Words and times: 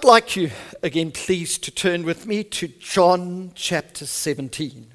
I'd 0.00 0.04
like 0.04 0.34
you, 0.34 0.50
again, 0.82 1.10
please, 1.10 1.58
to 1.58 1.70
turn 1.70 2.04
with 2.04 2.24
me 2.24 2.42
to 2.42 2.68
John 2.68 3.52
chapter 3.54 4.06
17. 4.06 4.86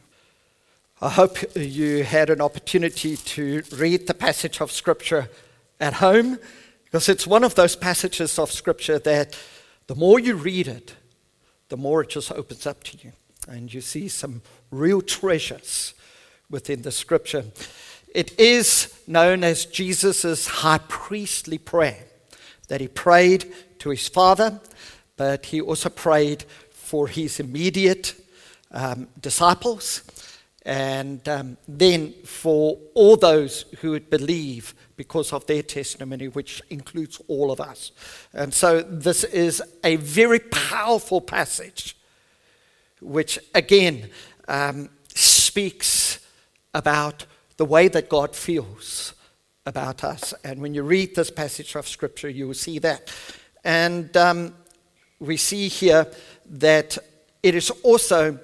I 1.00 1.09
hope 1.09 1.38
you 1.55 2.04
had 2.04 2.31
an 2.31 2.42
opportunity 2.42 3.15
to 3.15 3.61
read 3.77 4.07
the 4.07 4.15
passage 4.15 4.61
of 4.61 4.71
Scripture 4.71 5.29
at 5.79 5.93
home, 5.93 6.39
because 6.85 7.07
it's 7.07 7.27
one 7.27 7.43
of 7.43 7.53
those 7.53 7.75
passages 7.75 8.39
of 8.39 8.52
Scripture 8.52 8.97
that 8.97 9.38
the 9.86 9.93
more 9.93 10.20
you 10.20 10.33
read 10.33 10.68
it, 10.68 10.95
the 11.69 11.77
more 11.77 12.01
it 12.01 12.09
just 12.09 12.31
opens 12.31 12.65
up 12.65 12.83
to 12.85 12.97
you. 13.03 13.11
And 13.47 13.71
you 13.71 13.81
see 13.81 14.07
some 14.07 14.41
real 14.71 15.03
treasures 15.03 15.93
within 16.49 16.81
the 16.81 16.91
Scripture. 16.91 17.45
It 18.11 18.39
is 18.39 18.91
known 19.05 19.43
as 19.43 19.67
Jesus' 19.67 20.47
high 20.47 20.79
priestly 20.87 21.59
prayer 21.59 22.05
that 22.69 22.81
he 22.81 22.87
prayed 22.87 23.53
to 23.77 23.91
his 23.91 24.07
Father, 24.07 24.59
but 25.18 25.45
he 25.45 25.61
also 25.61 25.89
prayed 25.89 26.44
for 26.70 27.08
his 27.08 27.39
immediate 27.39 28.16
um, 28.71 29.08
disciples 29.20 30.03
and 30.66 31.27
um, 31.30 31.58
then 31.67 32.12
for 32.23 32.77
all 32.95 33.16
those 33.16 33.66
who 33.81 33.91
would 33.91 34.09
believe 34.09 34.73
because 34.98 35.31
of 35.31 35.45
their 35.45 35.62
testimony, 35.62 36.27
which 36.27 36.62
includes 36.70 37.22
all 37.27 37.52
of 37.52 37.62
us. 37.62 37.91
And 38.34 38.53
so 38.53 38.81
this 38.81 39.23
is 39.23 39.62
a 39.84 39.98
very 39.98 40.39
powerful 40.39 41.22
passage, 41.22 41.95
which 43.00 43.38
again 43.53 44.09
um, 44.47 44.89
speaks 45.08 46.20
about 46.73 47.25
the 47.58 47.66
way 47.66 47.88
that 47.88 48.09
God 48.09 48.36
feels 48.36 49.13
about 49.66 50.03
us. 50.03 50.34
And 50.44 50.61
when 50.61 50.73
you 50.73 50.84
read 50.84 51.16
this 51.16 51.30
passage 51.30 51.75
of 51.75 51.88
Scripture, 51.88 52.30
you 52.30 52.47
will 52.47 52.53
see 52.53 52.80
that. 52.80 53.13
And 53.63 54.16
um, 54.17 54.53
we 55.19 55.37
see 55.37 55.67
here 55.67 56.07
that 56.45 56.97
it 57.41 57.55
is 57.55 57.69
also 57.83 58.39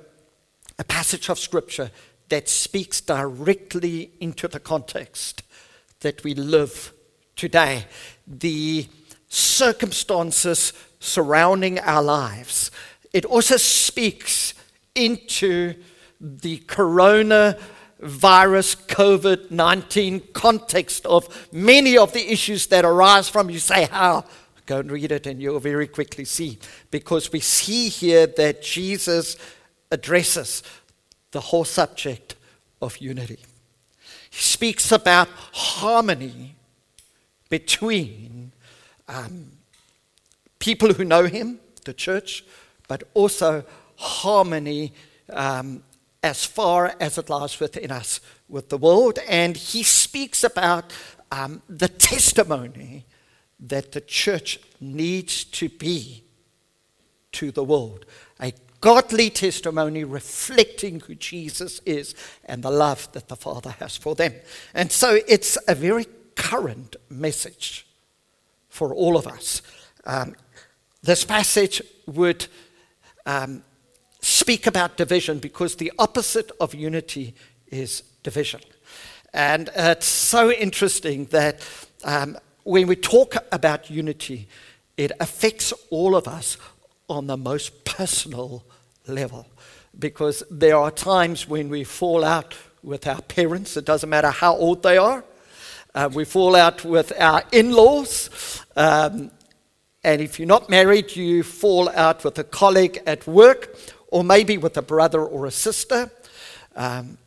a 0.79 0.83
passage 0.83 1.29
of 1.29 1.39
Scripture 1.39 1.91
that 2.29 2.47
speaks 2.47 3.01
directly 3.01 4.11
into 4.19 4.47
the 4.47 4.59
context 4.59 5.43
that 5.99 6.23
we 6.23 6.33
live 6.33 6.93
today, 7.35 7.85
the 8.25 8.87
circumstances 9.27 10.73
surrounding 10.99 11.79
our 11.79 12.01
lives. 12.01 12.71
It 13.13 13.25
also 13.25 13.57
speaks 13.57 14.53
into 14.95 15.75
the 16.19 16.57
corona 16.59 17.57
virus 17.99 18.75
COVID 18.75 19.51
19 19.51 20.21
context 20.33 21.05
of 21.05 21.49
many 21.51 21.97
of 21.97 22.13
the 22.13 22.31
issues 22.31 22.67
that 22.67 22.85
arise 22.85 23.29
from. 23.29 23.49
You 23.49 23.59
say, 23.59 23.85
How? 23.85 24.25
Go 24.65 24.79
and 24.79 24.91
read 24.91 25.11
it, 25.11 25.27
and 25.27 25.41
you'll 25.41 25.59
very 25.59 25.87
quickly 25.87 26.25
see. 26.25 26.59
Because 26.89 27.31
we 27.31 27.39
see 27.39 27.89
here 27.89 28.27
that 28.27 28.61
Jesus 28.61 29.35
addresses 29.91 30.63
the 31.31 31.39
whole 31.39 31.65
subject 31.65 32.35
of 32.81 32.97
unity. 32.97 33.39
He 34.29 34.41
speaks 34.41 34.91
about 34.91 35.27
harmony 35.51 36.55
between 37.49 38.51
um, 39.07 39.51
people 40.59 40.93
who 40.93 41.03
know 41.03 41.25
him, 41.25 41.59
the 41.85 41.93
church, 41.93 42.45
but 42.87 43.03
also 43.13 43.65
harmony 43.97 44.93
um, 45.31 45.83
as 46.23 46.45
far 46.45 46.95
as 46.99 47.17
it 47.17 47.29
lies 47.29 47.59
within 47.59 47.91
us 47.91 48.21
with 48.47 48.69
the 48.69 48.77
world. 48.77 49.19
And 49.27 49.57
he 49.57 49.83
speaks 49.83 50.43
about 50.43 50.93
um, 51.31 51.61
the 51.67 51.87
testimony 51.87 53.05
that 53.61 53.91
the 53.91 54.01
church 54.01 54.59
needs 54.79 55.43
to 55.43 55.69
be 55.69 56.23
to 57.31 57.51
the 57.51 57.63
world 57.63 58.05
a 58.41 58.53
godly 58.81 59.29
testimony 59.29 60.03
reflecting 60.03 60.99
who 61.01 61.15
Jesus 61.15 61.79
is 61.85 62.15
and 62.45 62.63
the 62.63 62.71
love 62.71 63.11
that 63.13 63.27
the 63.27 63.35
Father 63.35 63.71
has 63.79 63.95
for 63.95 64.15
them. 64.15 64.33
And 64.73 64.91
so 64.91 65.19
it's 65.27 65.57
a 65.67 65.75
very 65.75 66.07
current 66.35 66.95
message 67.09 67.85
for 68.69 68.93
all 68.93 69.15
of 69.17 69.27
us. 69.27 69.61
Um, 70.05 70.35
this 71.03 71.23
passage 71.23 71.81
would 72.07 72.47
um, 73.25 73.63
speak 74.21 74.65
about 74.65 74.97
division 74.97 75.37
because 75.39 75.75
the 75.75 75.91
opposite 75.99 76.51
of 76.59 76.73
unity 76.73 77.35
is 77.67 78.01
division. 78.23 78.61
And 79.33 79.69
it's 79.75 80.07
so 80.07 80.51
interesting 80.51 81.25
that 81.25 81.61
um, 82.03 82.37
when 82.63 82.87
we 82.87 82.95
talk 82.95 83.35
about 83.51 83.89
unity, 83.89 84.47
it 84.97 85.11
affects 85.19 85.73
all 85.89 86.15
of 86.15 86.27
us 86.27 86.57
on 87.09 87.27
the 87.27 87.37
most 87.37 87.83
personal 87.85 88.63
level. 89.07 89.47
Because 89.97 90.43
there 90.49 90.77
are 90.77 90.91
times 90.91 91.47
when 91.47 91.69
we 91.69 91.83
fall 91.83 92.23
out 92.23 92.55
with 92.83 93.05
our 93.07 93.21
parents, 93.21 93.75
it 93.77 93.85
doesn't 93.85 94.09
matter 94.09 94.29
how 94.29 94.55
old 94.55 94.83
they 94.83 94.97
are. 94.97 95.23
Uh, 95.93 96.09
we 96.13 96.23
fall 96.23 96.55
out 96.55 96.85
with 96.85 97.11
our 97.19 97.43
in 97.51 97.71
laws. 97.71 98.63
Um, 98.75 99.31
and 100.03 100.21
if 100.21 100.39
you're 100.39 100.47
not 100.47 100.69
married, 100.69 101.15
you 101.15 101.43
fall 101.43 101.89
out 101.89 102.23
with 102.23 102.39
a 102.39 102.43
colleague 102.43 103.01
at 103.05 103.27
work 103.27 103.75
or 104.07 104.23
maybe 104.23 104.57
with 104.57 104.77
a 104.77 104.81
brother 104.81 105.23
or 105.23 105.45
a 105.45 105.51
sister. 105.51 106.09
Um, 106.75 107.17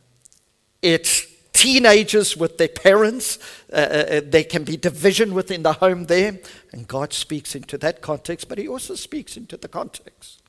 it's 0.81 1.27
teenagers 1.65 2.37
with 2.37 2.59
their 2.59 2.67
parents. 2.67 3.39
Uh, 3.73 3.75
uh, 3.75 3.79
uh, 3.79 4.21
there 4.23 4.43
can 4.43 4.63
be 4.63 4.77
division 4.77 5.33
within 5.33 5.63
the 5.63 5.73
home 5.73 6.05
there. 6.05 6.39
And 6.71 6.87
God 6.87 7.11
speaks 7.11 7.55
into 7.55 7.75
that 7.79 8.01
context, 8.01 8.47
but 8.47 8.59
He 8.59 8.67
also 8.67 8.93
speaks 8.93 9.35
into 9.35 9.57
the 9.57 9.67
context 9.67 10.43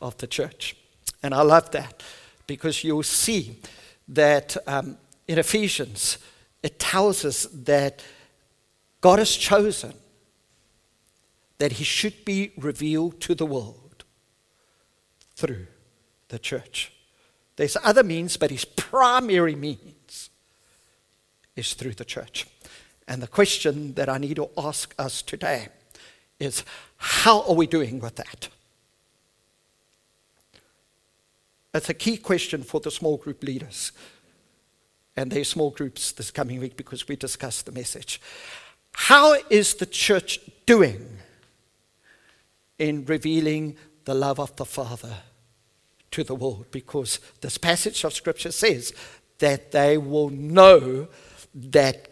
of 0.00 0.16
the 0.16 0.26
church. 0.26 0.74
And 1.22 1.34
I 1.34 1.42
love 1.42 1.70
that 1.72 2.02
because 2.46 2.82
you'll 2.82 3.02
see 3.02 3.60
that 4.08 4.56
um, 4.66 4.96
in 5.28 5.38
Ephesians, 5.38 6.16
it 6.62 6.78
tells 6.78 7.26
us 7.26 7.46
that 7.52 8.02
God 9.02 9.18
has 9.18 9.36
chosen 9.36 9.92
that 11.58 11.72
He 11.72 11.84
should 11.84 12.24
be 12.24 12.52
revealed 12.56 13.20
to 13.20 13.34
the 13.34 13.46
world 13.46 14.04
through 15.34 15.66
the 16.28 16.38
church. 16.38 16.92
There's 17.56 17.76
other 17.84 18.02
means, 18.02 18.36
but 18.36 18.50
his 18.50 18.64
primary 18.64 19.54
means 19.54 19.95
is 21.56 21.74
through 21.74 21.94
the 21.94 22.04
church. 22.04 22.46
And 23.08 23.22
the 23.22 23.26
question 23.26 23.94
that 23.94 24.08
I 24.08 24.18
need 24.18 24.36
to 24.36 24.50
ask 24.56 24.94
us 24.98 25.22
today 25.22 25.68
is 26.38 26.64
how 26.96 27.42
are 27.42 27.54
we 27.54 27.66
doing 27.66 27.98
with 28.00 28.16
that? 28.16 28.48
That's 31.72 31.88
a 31.88 31.94
key 31.94 32.16
question 32.16 32.62
for 32.62 32.80
the 32.80 32.90
small 32.90 33.16
group 33.16 33.42
leaders 33.42 33.92
and 35.16 35.30
their 35.30 35.44
small 35.44 35.70
groups 35.70 36.12
this 36.12 36.30
coming 36.30 36.60
week 36.60 36.76
because 36.76 37.08
we 37.08 37.16
discuss 37.16 37.62
the 37.62 37.72
message. 37.72 38.20
How 38.92 39.36
is 39.50 39.74
the 39.74 39.86
church 39.86 40.40
doing 40.64 41.18
in 42.78 43.04
revealing 43.04 43.76
the 44.04 44.14
love 44.14 44.38
of 44.38 44.56
the 44.56 44.64
Father 44.64 45.16
to 46.12 46.24
the 46.24 46.34
world 46.34 46.66
because 46.70 47.20
this 47.40 47.58
passage 47.58 48.04
of 48.04 48.14
Scripture 48.14 48.52
says 48.52 48.94
that 49.38 49.72
they 49.72 49.98
will 49.98 50.30
know 50.30 51.08
that 51.56 52.08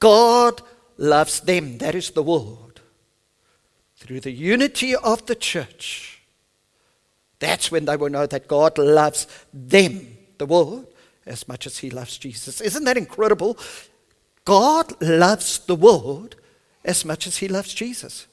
God 0.00 0.62
loves 0.96 1.40
them, 1.40 1.78
that 1.78 1.94
is 1.94 2.10
the 2.10 2.22
world, 2.22 2.80
through 3.96 4.20
the 4.20 4.32
unity 4.32 4.96
of 4.96 5.26
the 5.26 5.34
church. 5.34 6.22
That's 7.38 7.70
when 7.70 7.84
they 7.84 7.96
will 7.96 8.08
know 8.08 8.26
that 8.26 8.48
God 8.48 8.78
loves 8.78 9.26
them, 9.52 10.16
the 10.38 10.46
world, 10.46 10.86
as 11.26 11.46
much 11.46 11.66
as 11.66 11.78
He 11.78 11.90
loves 11.90 12.16
Jesus. 12.16 12.60
Isn't 12.60 12.84
that 12.84 12.96
incredible? 12.96 13.58
God 14.44 15.00
loves 15.02 15.58
the 15.58 15.74
world 15.74 16.36
as 16.84 17.04
much 17.04 17.26
as 17.26 17.36
He 17.36 17.48
loves 17.48 17.74
Jesus. 17.74 18.26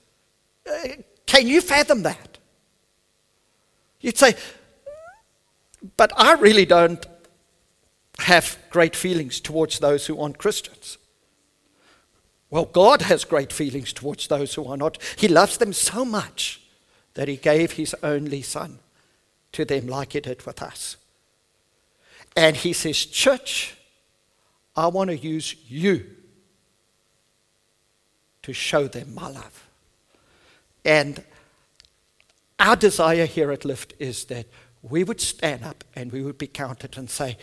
Uh, 0.70 0.90
can 1.26 1.48
you 1.48 1.60
fathom 1.60 2.04
that? 2.04 2.38
You'd 4.00 4.18
say, 4.18 4.36
but 5.98 6.14
I 6.16 6.34
really 6.34 6.66
don't 6.66 7.06
have 8.20 8.58
great 8.70 8.96
feelings 8.96 9.40
towards 9.40 9.80
those 9.80 10.06
who 10.08 10.20
aren't 10.20 10.38
Christians. 10.38 10.98
Well, 12.50 12.66
God 12.66 13.02
has 13.04 13.26
great 13.26 13.52
feelings 13.52 13.94
towards 13.94 14.28
those 14.28 14.54
who 14.54 14.66
are 14.66 14.78
not. 14.78 15.00
He 15.18 15.28
loves 15.28 15.58
them 15.58 15.74
so 15.74 16.06
much 16.06 16.62
that 17.16 17.28
He 17.28 17.36
gave 17.36 17.74
His 17.74 17.96
only 18.04 18.42
Son 18.42 18.80
to 19.54 19.66
them, 19.66 19.88
like 19.88 20.14
He 20.14 20.20
did 20.20 20.46
with 20.46 20.62
us. 20.62 20.98
And 22.36 22.56
He 22.56 22.74
says, 22.74 23.06
Church, 23.06 23.76
I 24.76 24.88
want 24.88 25.10
to 25.10 25.18
use 25.18 25.56
you 25.68 26.06
to 28.44 28.54
show 28.54 28.88
them 28.88 29.16
my 29.16 29.30
love. 29.30 29.68
And 30.86 31.24
our 32.60 32.76
desire 32.76 33.26
here 33.26 33.52
at 33.52 33.66
Lift 33.66 33.94
is 34.00 34.26
that 34.26 34.46
we 34.82 35.04
would 35.04 35.22
stand 35.22 35.64
up 35.64 35.84
and 35.96 36.12
we 36.12 36.22
would 36.22 36.38
be 36.38 36.48
counted 36.48 36.98
and 36.98 37.10
say, 37.10 37.38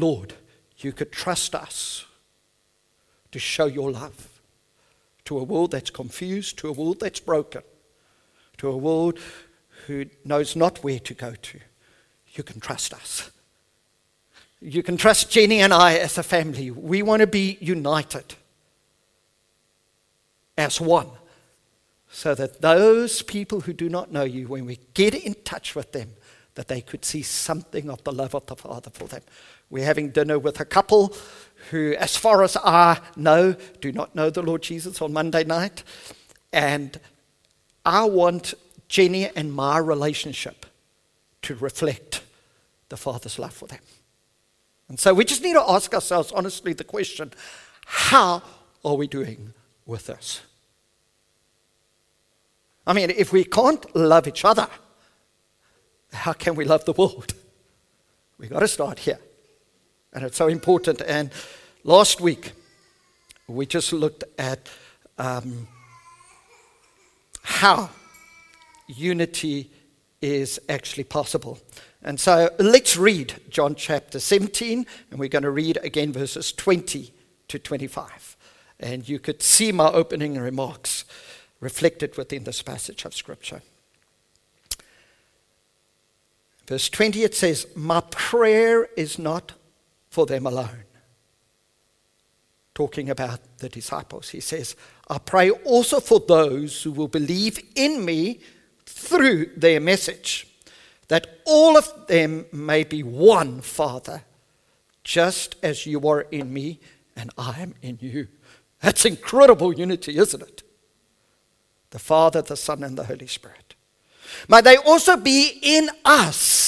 Lord, 0.00 0.34
you 0.78 0.92
could 0.92 1.12
trust 1.12 1.54
us 1.54 2.04
to 3.32 3.38
show 3.38 3.66
your 3.66 3.90
love 3.90 4.36
to 5.26 5.38
a 5.38 5.42
world 5.42 5.72
that's 5.72 5.90
confused, 5.90 6.56
to 6.58 6.68
a 6.68 6.72
world 6.72 7.00
that's 7.00 7.20
broken, 7.20 7.62
to 8.58 8.68
a 8.68 8.76
world 8.76 9.18
who 9.86 10.06
knows 10.24 10.56
not 10.56 10.82
where 10.82 10.98
to 11.00 11.14
go 11.14 11.34
to, 11.34 11.60
you 12.32 12.42
can 12.42 12.60
trust 12.60 12.94
us. 12.94 13.30
You 14.60 14.82
can 14.82 14.96
trust 14.96 15.30
Jenny 15.30 15.60
and 15.60 15.72
I 15.72 15.98
as 15.98 16.16
a 16.16 16.22
family. 16.22 16.70
We 16.70 17.02
want 17.02 17.20
to 17.20 17.26
be 17.26 17.58
united 17.60 18.34
as 20.56 20.80
one 20.80 21.08
so 22.10 22.34
that 22.34 22.62
those 22.62 23.22
people 23.22 23.60
who 23.60 23.72
do 23.72 23.88
not 23.88 24.10
know 24.10 24.24
you, 24.24 24.48
when 24.48 24.64
we 24.64 24.78
get 24.94 25.14
in 25.14 25.34
touch 25.44 25.74
with 25.74 25.92
them, 25.92 26.12
that 26.54 26.68
they 26.68 26.80
could 26.80 27.04
see 27.04 27.22
something 27.22 27.90
of 27.90 28.02
the 28.04 28.12
love 28.12 28.34
of 28.34 28.46
the 28.46 28.56
Father 28.56 28.90
for 28.90 29.06
them. 29.06 29.22
We're 29.70 29.84
having 29.84 30.10
dinner 30.10 30.38
with 30.38 30.60
a 30.60 30.64
couple 30.64 31.14
who, 31.70 31.94
as 31.98 32.16
far 32.16 32.42
as 32.42 32.56
I 32.56 33.00
know, 33.16 33.56
do 33.80 33.92
not 33.92 34.14
know 34.14 34.30
the 34.30 34.42
Lord 34.42 34.62
Jesus 34.62 35.02
on 35.02 35.12
Monday 35.12 35.44
night. 35.44 35.82
And 36.52 36.98
I 37.84 38.04
want 38.04 38.54
Jenny 38.88 39.28
and 39.28 39.52
my 39.52 39.78
relationship 39.78 40.66
to 41.42 41.54
reflect 41.56 42.22
the 42.88 42.96
Father's 42.96 43.38
love 43.38 43.52
for 43.52 43.66
them. 43.66 43.80
And 44.88 45.00
so 45.00 45.12
we 45.12 45.24
just 45.24 45.42
need 45.42 45.54
to 45.54 45.64
ask 45.68 45.92
ourselves 45.92 46.30
honestly 46.32 46.72
the 46.72 46.84
question 46.84 47.32
how 47.86 48.42
are 48.84 48.94
we 48.94 49.06
doing 49.06 49.52
with 49.84 50.06
this? 50.06 50.42
I 52.86 52.92
mean, 52.92 53.10
if 53.10 53.32
we 53.32 53.44
can't 53.44 53.94
love 53.96 54.28
each 54.28 54.44
other, 54.44 54.68
how 56.12 56.32
can 56.32 56.54
we 56.54 56.64
love 56.64 56.84
the 56.84 56.92
world? 56.92 57.34
We've 58.38 58.50
got 58.50 58.60
to 58.60 58.68
start 58.68 59.00
here. 59.00 59.18
And 60.16 60.24
it's 60.24 60.38
so 60.38 60.48
important. 60.48 61.02
And 61.02 61.30
last 61.84 62.22
week, 62.22 62.52
we 63.46 63.66
just 63.66 63.92
looked 63.92 64.24
at 64.38 64.66
um, 65.18 65.68
how 67.42 67.90
unity 68.86 69.70
is 70.22 70.58
actually 70.70 71.04
possible. 71.04 71.58
And 72.02 72.18
so 72.18 72.48
let's 72.58 72.96
read 72.96 73.34
John 73.50 73.74
chapter 73.74 74.18
17, 74.18 74.86
and 75.10 75.20
we're 75.20 75.28
going 75.28 75.42
to 75.42 75.50
read 75.50 75.76
again 75.82 76.14
verses 76.14 76.50
20 76.50 77.12
to 77.48 77.58
25. 77.58 78.38
And 78.80 79.06
you 79.06 79.18
could 79.18 79.42
see 79.42 79.70
my 79.70 79.92
opening 79.92 80.38
remarks 80.38 81.04
reflected 81.60 82.16
within 82.16 82.44
this 82.44 82.62
passage 82.62 83.04
of 83.04 83.14
Scripture. 83.14 83.60
Verse 86.66 86.88
20 86.88 87.22
it 87.22 87.34
says, 87.34 87.66
My 87.76 88.00
prayer 88.00 88.88
is 88.96 89.18
not 89.18 89.52
for 90.16 90.24
them 90.24 90.46
alone. 90.46 90.84
Talking 92.72 93.10
about 93.10 93.40
the 93.58 93.68
disciples, 93.68 94.30
he 94.30 94.40
says, 94.40 94.74
I 95.10 95.18
pray 95.18 95.50
also 95.50 96.00
for 96.00 96.20
those 96.20 96.82
who 96.82 96.92
will 96.92 97.08
believe 97.08 97.58
in 97.74 98.02
me 98.02 98.40
through 98.86 99.50
their 99.58 99.78
message, 99.78 100.46
that 101.08 101.26
all 101.44 101.76
of 101.76 102.06
them 102.06 102.46
may 102.50 102.82
be 102.82 103.02
one, 103.02 103.60
Father, 103.60 104.22
just 105.04 105.56
as 105.62 105.84
you 105.84 106.08
are 106.08 106.22
in 106.22 106.50
me 106.50 106.80
and 107.14 107.30
I 107.36 107.60
am 107.60 107.74
in 107.82 107.98
you. 108.00 108.28
That's 108.80 109.04
incredible 109.04 109.74
unity, 109.74 110.16
isn't 110.16 110.42
it? 110.42 110.62
The 111.90 111.98
Father, 111.98 112.40
the 112.40 112.56
Son, 112.56 112.82
and 112.82 112.96
the 112.96 113.04
Holy 113.04 113.26
Spirit. 113.26 113.74
May 114.48 114.62
they 114.62 114.78
also 114.78 115.18
be 115.18 115.58
in 115.62 115.90
us, 116.06 116.65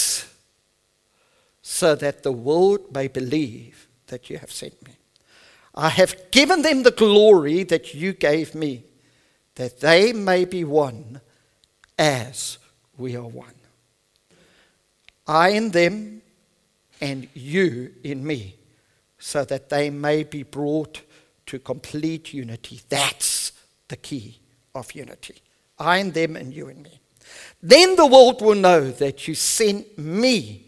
so 1.78 1.94
that 1.94 2.25
the 2.25 2.32
world 2.32 2.92
may 2.92 3.06
believe 3.06 3.86
that 4.08 4.28
you 4.28 4.36
have 4.38 4.50
sent 4.50 4.75
me. 4.84 4.94
I 5.76 5.90
have 5.90 6.32
given 6.32 6.62
them 6.62 6.82
the 6.82 6.90
glory 6.90 7.62
that 7.62 7.94
you 7.94 8.12
gave 8.12 8.52
me, 8.52 8.82
that 9.54 9.78
they 9.78 10.12
may 10.12 10.44
be 10.44 10.64
one 10.64 11.20
as 11.96 12.58
we 12.96 13.14
are 13.14 13.22
one. 13.22 13.54
I 15.28 15.50
in 15.50 15.70
them 15.70 16.22
and 17.00 17.28
you 17.32 17.94
in 18.02 18.26
me, 18.26 18.56
so 19.20 19.44
that 19.44 19.69
they 19.69 19.88
may 19.88 20.24
be 20.24 20.42
brought 20.42 21.02
to 21.46 21.60
complete 21.60 22.34
unity. 22.34 22.81
That's 22.88 23.52
the 23.86 23.96
key 23.96 24.40
of 24.74 24.92
unity. 24.96 25.36
I 25.78 25.98
in 25.98 26.10
them 26.10 26.34
and 26.34 26.52
you 26.52 26.70
in 26.70 26.82
me. 26.82 26.98
Then 27.62 27.94
the 27.94 28.06
world 28.06 28.42
will 28.42 28.56
know 28.56 28.90
that 28.90 29.28
you 29.28 29.36
sent 29.36 29.96
me 29.96 30.68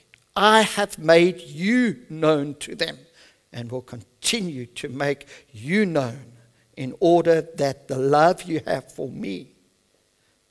I 0.43 0.61
have 0.61 0.97
made 0.97 1.39
you 1.39 1.99
known 2.09 2.55
to 2.61 2.73
them 2.73 2.97
and 3.53 3.71
will 3.71 3.83
continue 3.83 4.65
to 4.65 4.89
make 4.89 5.27
you 5.51 5.85
known 5.85 6.33
in 6.75 6.95
order 6.99 7.41
that 7.57 7.87
the 7.87 7.99
love 7.99 8.41
you 8.41 8.59
have 8.65 8.91
for 8.91 9.07
me 9.07 9.51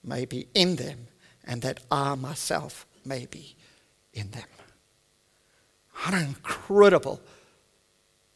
may 0.05 0.27
be 0.27 0.47
in 0.55 0.77
them 0.77 1.09
and 1.43 1.61
that 1.63 1.81
I 1.91 2.15
myself 2.15 2.87
may 3.05 3.27
be 3.27 3.57
in 4.13 4.31
them. 4.31 4.45
What 6.05 6.15
an 6.15 6.25
incredible 6.25 7.21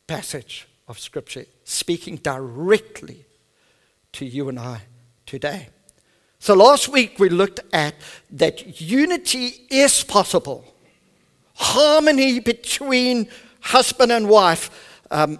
passage 0.08 0.66
of 0.88 0.98
Scripture 0.98 1.46
speaking 1.62 2.16
directly 2.16 3.26
to 4.14 4.26
you 4.26 4.48
and 4.48 4.58
I 4.58 4.80
today. 5.24 5.68
So 6.40 6.54
last 6.54 6.88
week 6.88 7.20
we 7.20 7.28
looked 7.28 7.60
at 7.72 7.94
that 8.32 8.80
unity 8.80 9.68
is 9.70 10.02
possible, 10.02 10.74
harmony 11.54 12.40
between 12.40 13.28
husband 13.60 14.12
and 14.12 14.28
wife, 14.28 15.00
um, 15.10 15.38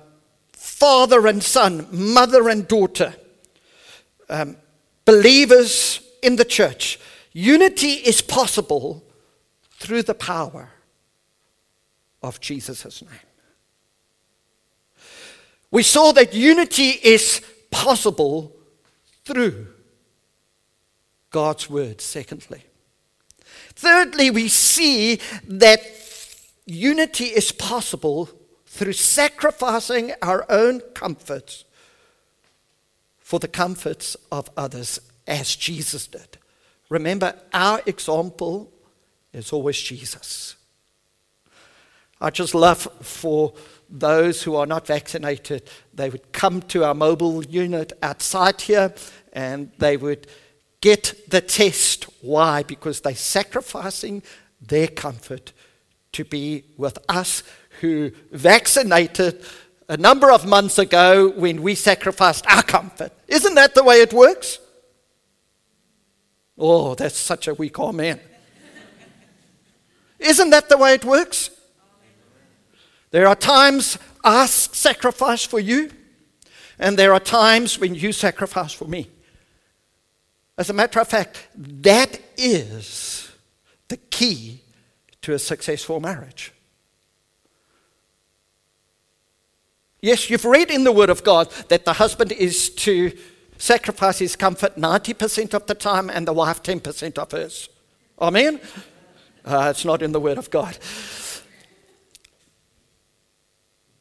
father 0.53 1.27
and 1.27 1.43
son, 1.43 1.87
mother 1.91 2.49
and 2.49 2.67
daughter, 2.67 3.15
um, 4.29 4.57
believers 5.05 6.01
in 6.23 6.37
the 6.37 6.45
church. 6.45 6.99
Unity 7.33 7.95
is 7.95 8.23
possible 8.23 9.05
through 9.73 10.03
the 10.03 10.15
power 10.15 10.71
of 12.23 12.41
Jesus' 12.41 13.03
name. 13.03 13.21
We 15.71 15.83
saw 15.83 16.13
that 16.13 16.33
unity 16.33 16.91
is 16.91 17.43
possible 17.71 18.53
through 19.25 19.67
God's 21.31 21.69
word, 21.69 22.01
secondly. 22.01 22.63
Thirdly, 23.75 24.31
we 24.31 24.49
see 24.49 25.19
that 25.49 25.81
unity 26.67 27.27
is 27.27 27.53
possible 27.53 28.29
through 28.67 28.93
sacrificing 28.93 30.13
our 30.23 30.45
own 30.51 30.81
comforts 30.95 31.65
for 33.19 33.39
the 33.39 33.49
comforts 33.49 34.17
of 34.31 34.51
others 34.57 35.01
as 35.27 35.57
Jesus 35.57 36.07
did. 36.07 36.39
Remember, 36.89 37.35
our 37.53 37.81
example 37.87 38.73
is 39.33 39.53
always 39.53 39.81
Jesus. 39.81 40.57
I 42.21 42.31
just 42.31 42.55
love 42.55 42.89
for 43.01 43.55
those 43.89 44.43
who 44.43 44.57
are 44.57 44.67
not 44.67 44.87
vaccinated, 44.87 45.69
they 45.93 46.11
would 46.11 46.33
come 46.33 46.63
to 46.63 46.85
our 46.85 46.95
mobile 46.95 47.45
unit 47.45 47.93
outside 48.03 48.61
here 48.61 48.95
and 49.33 49.71
they 49.79 49.97
would 49.97 50.27
get 50.81 51.15
the 51.29 51.41
test. 51.41 52.05
Why? 52.21 52.63
Because 52.63 53.01
they're 53.01 53.15
sacrificing 53.15 54.23
their 54.61 54.89
comfort 54.89 55.53
to 56.15 56.25
be 56.25 56.65
with 56.77 56.99
us 57.09 57.43
who 57.81 58.11
vaccinated 58.33 59.45
a 59.89 59.97
number 59.97 60.31
of 60.31 60.47
months 60.47 60.79
ago 60.79 61.31
when 61.31 61.63
we 61.63 61.75
sacrificed 61.75 62.47
our 62.47 62.63
comfort. 62.63 63.13
Isn't 63.29 63.55
that 63.55 63.75
the 63.75 63.85
way 63.85 64.01
it 64.01 64.13
works? 64.13 64.59
Oh, 66.57 66.95
that's 66.95 67.19
such 67.19 67.49
a 67.49 67.55
weak 67.55 67.79
amen. 67.79 68.21
Isn't 70.19 70.51
that 70.51 70.69
the 70.69 70.79
way 70.79 70.95
it 70.95 71.05
works? 71.05 71.51
There 73.11 73.29
are 73.29 73.37
times 73.37 73.99
I 74.25 74.47
sacrifice 74.47 75.45
for 75.45 75.61
you, 75.61 75.91
and 76.79 76.99
there 76.99 77.13
are 77.13 77.21
times 77.21 77.79
when 77.79 77.95
you 77.95 78.13
sacrifice 78.13 78.73
for 78.73 78.87
me. 78.87 79.11
As 80.57 80.71
a 80.71 80.73
matter 80.73 81.01
of 81.01 81.09
fact, 81.09 81.49
that 81.55 82.19
is 82.37 83.31
the 83.89 83.97
key 83.97 84.64
to 85.25 85.33
a 85.33 85.39
successful 85.39 86.01
marriage. 86.01 86.53
Yes, 90.03 90.29
you've 90.29 90.45
read 90.45 90.71
in 90.71 90.85
the 90.85 90.93
Word 90.93 91.09
of 91.09 91.25
God 91.25 91.51
that 91.69 91.87
the 91.87 91.95
husband 91.95 92.31
is 92.31 92.69
to 92.71 93.11
sacrifice 93.57 94.19
his 94.19 94.37
comfort 94.37 94.77
90% 94.77 95.55
of 95.55 95.67
the 95.67 95.75
time 95.75 96.11
and 96.11 96.29
the 96.29 96.35
wife 96.35 96.63
10% 96.63 97.17
of 97.17 97.33
hers. 97.33 97.71
Amen? 98.21 98.61
Uh, 99.47 99.69
it's 99.71 99.87
not 99.87 100.03
in 100.03 100.13
the 100.13 100.21
Word 100.21 100.37
of 100.37 100.51
God. 100.51 100.77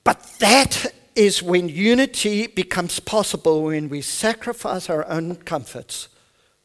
But 0.03 0.21
that 0.39 0.93
is 1.15 1.41
when 1.41 1.69
unity 1.69 2.47
becomes 2.47 2.99
possible 2.99 3.63
when 3.63 3.87
we 3.87 4.01
sacrifice 4.01 4.89
our 4.89 5.07
own 5.07 5.37
comforts 5.37 6.09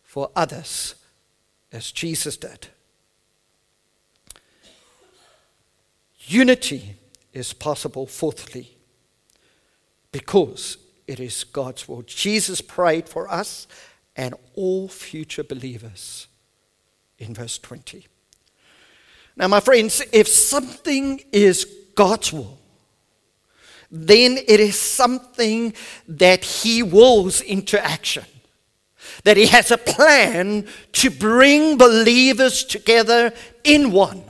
for 0.02 0.32
others, 0.34 0.96
as 1.70 1.92
Jesus 1.92 2.36
did. 2.36 2.68
Unity 6.28 6.96
is 7.32 7.54
possible, 7.54 8.06
fourthly, 8.06 8.76
because 10.12 10.76
it 11.06 11.20
is 11.20 11.42
God's 11.44 11.88
will. 11.88 12.02
Jesus 12.02 12.60
prayed 12.60 13.08
for 13.08 13.30
us 13.32 13.66
and 14.14 14.34
all 14.54 14.88
future 14.88 15.42
believers 15.42 16.26
in 17.18 17.32
verse 17.32 17.58
20. 17.58 18.06
Now, 19.36 19.48
my 19.48 19.60
friends, 19.60 20.02
if 20.12 20.28
something 20.28 21.22
is 21.32 21.66
God's 21.94 22.32
will, 22.32 22.58
then 23.90 24.36
it 24.36 24.60
is 24.60 24.78
something 24.78 25.72
that 26.08 26.44
He 26.44 26.82
wills 26.82 27.40
into 27.40 27.82
action. 27.82 28.24
That 29.24 29.38
He 29.38 29.46
has 29.46 29.70
a 29.70 29.78
plan 29.78 30.66
to 30.92 31.10
bring 31.10 31.78
believers 31.78 32.64
together 32.64 33.32
in 33.64 33.92
one. 33.92 34.24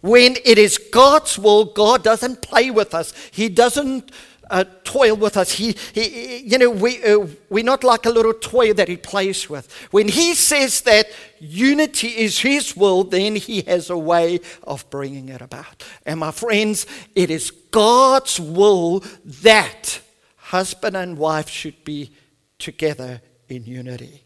When 0.00 0.36
it 0.44 0.58
is 0.58 0.78
God's 0.78 1.38
will, 1.38 1.64
God 1.64 2.04
doesn't 2.04 2.42
play 2.42 2.70
with 2.70 2.94
us. 2.94 3.12
He 3.32 3.48
doesn't 3.48 4.12
uh, 4.50 4.64
toil 4.84 5.16
with 5.16 5.36
us. 5.36 5.52
He, 5.52 5.76
he 5.92 6.38
you 6.38 6.58
know, 6.58 6.70
we, 6.70 7.02
uh, 7.02 7.26
we're 7.50 7.64
not 7.64 7.84
like 7.84 8.06
a 8.06 8.10
little 8.10 8.32
toy 8.32 8.72
that 8.72 8.88
he 8.88 8.96
plays 8.96 9.48
with. 9.50 9.70
When 9.90 10.08
he 10.08 10.34
says 10.34 10.82
that 10.82 11.08
unity 11.38 12.08
is 12.08 12.38
his 12.38 12.76
will, 12.76 13.04
then 13.04 13.36
he 13.36 13.62
has 13.62 13.90
a 13.90 13.98
way 13.98 14.40
of 14.64 14.88
bringing 14.90 15.28
it 15.28 15.40
about. 15.40 15.84
And 16.06 16.20
my 16.20 16.30
friends, 16.30 16.86
it 17.14 17.30
is 17.30 17.50
God's 17.50 18.40
will 18.40 19.00
that 19.24 20.00
husband 20.36 20.96
and 20.96 21.18
wife 21.18 21.48
should 21.48 21.84
be 21.84 22.12
together 22.58 23.20
in 23.48 23.64
unity, 23.64 24.24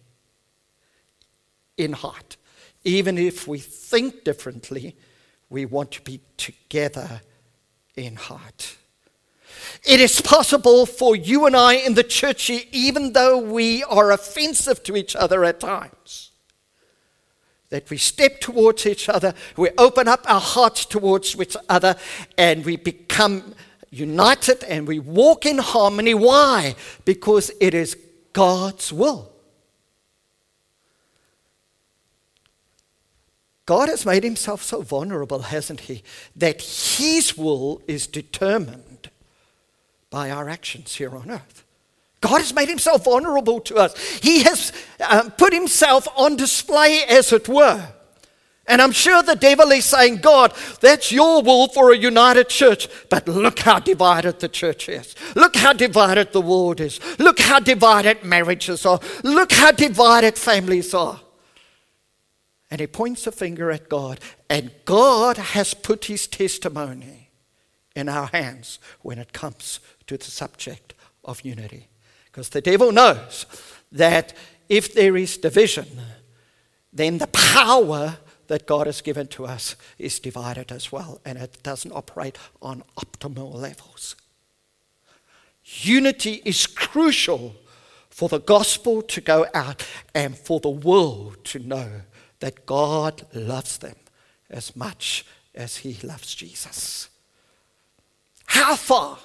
in 1.76 1.93
heart. 1.93 2.37
Even 2.85 3.19
if 3.19 3.47
we 3.47 3.59
think 3.59 4.25
differently, 4.25 4.97
we 5.52 5.66
want 5.66 5.90
to 5.92 6.00
be 6.00 6.21
together 6.38 7.21
in 7.94 8.16
heart. 8.16 8.76
It 9.85 10.00
is 10.00 10.21
possible 10.21 10.87
for 10.87 11.14
you 11.14 11.44
and 11.47 11.54
I 11.54 11.75
in 11.75 11.94
the 11.94 12.02
church, 12.02 12.50
even 12.50 13.12
though 13.12 13.38
we 13.38 13.85
are 13.85 14.11
offensive 14.11 14.82
to 14.85 14.97
each 14.97 15.14
other 15.14 15.44
at 15.44 15.61
times, 15.61 16.30
that 17.68 17.90
we 17.90 17.99
step 17.99 18.40
towards 18.40 18.87
each 18.87 19.09
other, 19.09 19.35
we 19.56 19.71
open 19.76 20.09
up 20.09 20.25
our 20.28 20.40
hearts 20.40 20.87
towards 20.87 21.38
each 21.38 21.56
other, 21.68 21.97
and 22.38 22.64
we 22.64 22.76
become 22.76 23.54
united 23.90 24.64
and 24.64 24.88
we 24.88 24.99
walk 24.99 25.44
in 25.44 25.59
harmony. 25.59 26.14
Why? 26.14 26.75
Because 27.04 27.50
it 27.61 27.75
is 27.75 27.97
God's 28.32 28.90
will. 28.90 29.32
God 33.66 33.88
has 33.88 34.04
made 34.04 34.25
himself 34.25 34.62
so 34.62 34.83
vulnerable, 34.83 35.42
hasn't 35.42 35.81
he? 35.81 36.02
That 36.35 36.61
his 36.61 37.37
will 37.37 37.81
is 37.87 38.07
determined 38.07 39.11
by 40.11 40.31
our 40.31 40.49
actions 40.49 40.97
here 40.97 41.14
on 41.16 41.31
earth. 41.31 41.64
God 42.21 42.38
has 42.38 42.54
made 42.54 42.69
himself 42.69 43.04
vulnerable 43.04 43.61
to 43.61 43.76
us. 43.76 43.99
He 44.19 44.42
has 44.45 44.73
um, 45.09 45.31
put 45.33 45.52
himself 45.52 46.07
on 46.16 46.37
display, 46.37 47.02
as 47.09 47.33
it 47.33 47.49
were. 47.49 47.88
And 48.66 48.81
I'm 48.81 48.92
sure 48.92 49.23
the 49.23 49.35
devil 49.35 49.73
is 49.73 49.85
saying, 49.85 50.19
God, 50.19 50.54
that's 50.81 51.11
your 51.11 51.42
will 51.42 51.66
for 51.69 51.92
a 51.92 51.99
united 51.99 52.49
church. 52.49 52.88
But 53.11 53.26
look 53.26 53.59
how 53.59 53.81
divided 53.81 54.38
the 54.38 54.49
church 54.49 54.88
is. 54.88 55.16
Look 55.35 55.57
how 55.57 55.73
divided 55.73 56.33
the 56.33 56.40
world 56.40 56.81
is. 56.81 57.00
Look 57.19 57.40
how 57.40 57.59
divided 57.59 58.23
marriages 58.23 58.87
are. 58.87 59.00
Look 59.25 59.50
how 59.50 59.73
divided 59.73 60.38
families 60.38 60.95
are. 60.95 61.21
And 62.73 62.81
he 62.81 62.87
points 62.87 63.26
a 63.26 63.33
finger 63.33 63.71
at 63.71 63.91
God. 63.91 64.19
And 64.49 64.71
God 64.87 65.37
has 65.37 65.75
put 65.75 66.07
his 66.07 66.26
testimony 66.26 67.29
in 67.95 68.09
our 68.09 68.29
hands 68.29 68.79
when 69.02 69.19
it 69.19 69.35
comes 69.35 69.79
to 70.07 70.17
the 70.17 70.25
subject 70.25 70.95
of 71.23 71.43
unity. 71.43 71.88
Because 72.25 72.49
the 72.49 72.62
devil 72.62 72.91
knows 72.91 73.45
that 73.93 74.33
if 74.71 74.95
there 74.95 75.19
is 75.19 75.37
division, 75.37 75.87
then 76.91 77.19
the 77.19 77.26
power 77.26 78.17
that 78.47 78.67
God 78.67 78.87
has 78.87 79.02
given 79.02 79.26
to 79.26 79.45
us 79.45 79.76
is 79.99 80.19
divided 80.19 80.73
as 80.73 80.91
well, 80.91 81.21
and 81.26 81.37
it 81.37 81.62
doesn't 81.62 81.93
operate 81.93 82.38
on 82.62 82.85
optimal 82.97 83.52
levels. 83.52 84.17
Unity 85.62 86.41
is 86.47 86.67
crucial 86.67 87.55
for 88.09 88.31
the 88.31 88.41
gospel 88.41 89.02
to 89.02 89.21
go 89.21 89.47
out 89.52 89.87
and 90.14 90.38
for 90.38 90.59
the 90.59 90.71
world 90.71 91.45
to 91.45 91.59
know 91.59 92.00
that 92.42 92.66
God 92.66 93.25
loves 93.32 93.78
them 93.78 93.94
as 94.50 94.75
much 94.75 95.25
as 95.54 95.76
He 95.76 95.96
loves 96.04 96.34
Jesus. 96.34 97.08
How 98.46 98.75
far 98.75 99.16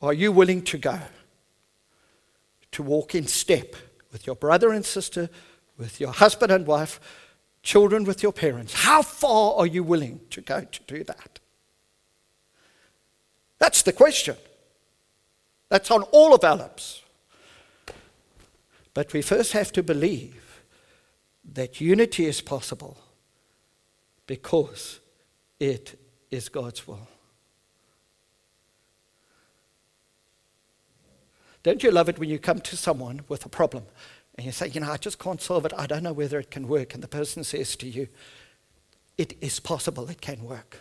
are 0.00 0.12
you 0.12 0.30
willing 0.30 0.62
to 0.62 0.78
go 0.78 1.00
to 2.70 2.82
walk 2.84 3.16
in 3.16 3.26
step 3.26 3.74
with 4.12 4.24
your 4.24 4.36
brother 4.36 4.70
and 4.70 4.84
sister, 4.86 5.28
with 5.76 6.00
your 6.00 6.12
husband 6.12 6.52
and 6.52 6.64
wife, 6.64 7.00
children 7.64 8.04
with 8.04 8.22
your 8.22 8.32
parents? 8.32 8.72
How 8.72 9.02
far 9.02 9.56
are 9.56 9.66
you 9.66 9.82
willing 9.82 10.20
to 10.30 10.40
go 10.40 10.60
to 10.60 10.80
do 10.86 11.02
that? 11.02 11.40
That's 13.58 13.82
the 13.82 13.92
question. 13.92 14.36
That's 15.70 15.90
on 15.90 16.04
all 16.04 16.36
of 16.36 16.44
our 16.44 16.56
lips. 16.56 16.99
But 18.94 19.12
we 19.12 19.22
first 19.22 19.52
have 19.52 19.72
to 19.72 19.82
believe 19.82 20.62
that 21.52 21.80
unity 21.80 22.26
is 22.26 22.40
possible 22.40 22.98
because 24.26 25.00
it 25.58 25.98
is 26.30 26.48
God's 26.48 26.86
will. 26.86 27.08
Don't 31.62 31.82
you 31.82 31.90
love 31.90 32.08
it 32.08 32.18
when 32.18 32.30
you 32.30 32.38
come 32.38 32.60
to 32.60 32.76
someone 32.76 33.20
with 33.28 33.44
a 33.44 33.48
problem 33.48 33.84
and 34.36 34.46
you 34.46 34.52
say, 34.52 34.68
You 34.68 34.80
know, 34.80 34.90
I 34.90 34.96
just 34.96 35.18
can't 35.18 35.40
solve 35.40 35.66
it. 35.66 35.72
I 35.76 35.86
don't 35.86 36.02
know 36.02 36.12
whether 36.12 36.38
it 36.38 36.50
can 36.50 36.66
work. 36.68 36.94
And 36.94 37.02
the 37.02 37.08
person 37.08 37.44
says 37.44 37.76
to 37.76 37.88
you, 37.88 38.08
It 39.18 39.34
is 39.40 39.60
possible 39.60 40.08
it 40.08 40.20
can 40.20 40.42
work. 40.42 40.78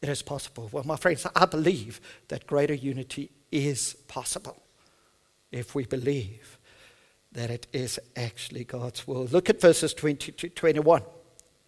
It 0.00 0.08
is 0.08 0.22
possible. 0.22 0.68
Well, 0.72 0.84
my 0.84 0.96
friends, 0.96 1.26
I 1.34 1.44
believe 1.44 2.00
that 2.28 2.46
greater 2.46 2.72
unity 2.72 3.30
is 3.50 3.94
possible 4.06 4.62
if 5.52 5.74
we 5.74 5.84
believe 5.84 6.58
that 7.32 7.50
it 7.50 7.66
is 7.72 7.98
actually 8.16 8.64
God's 8.64 9.06
will. 9.06 9.24
Look 9.26 9.48
at 9.48 9.60
verses 9.60 9.94
20 9.94 10.32
to 10.32 10.48
21 10.48 11.02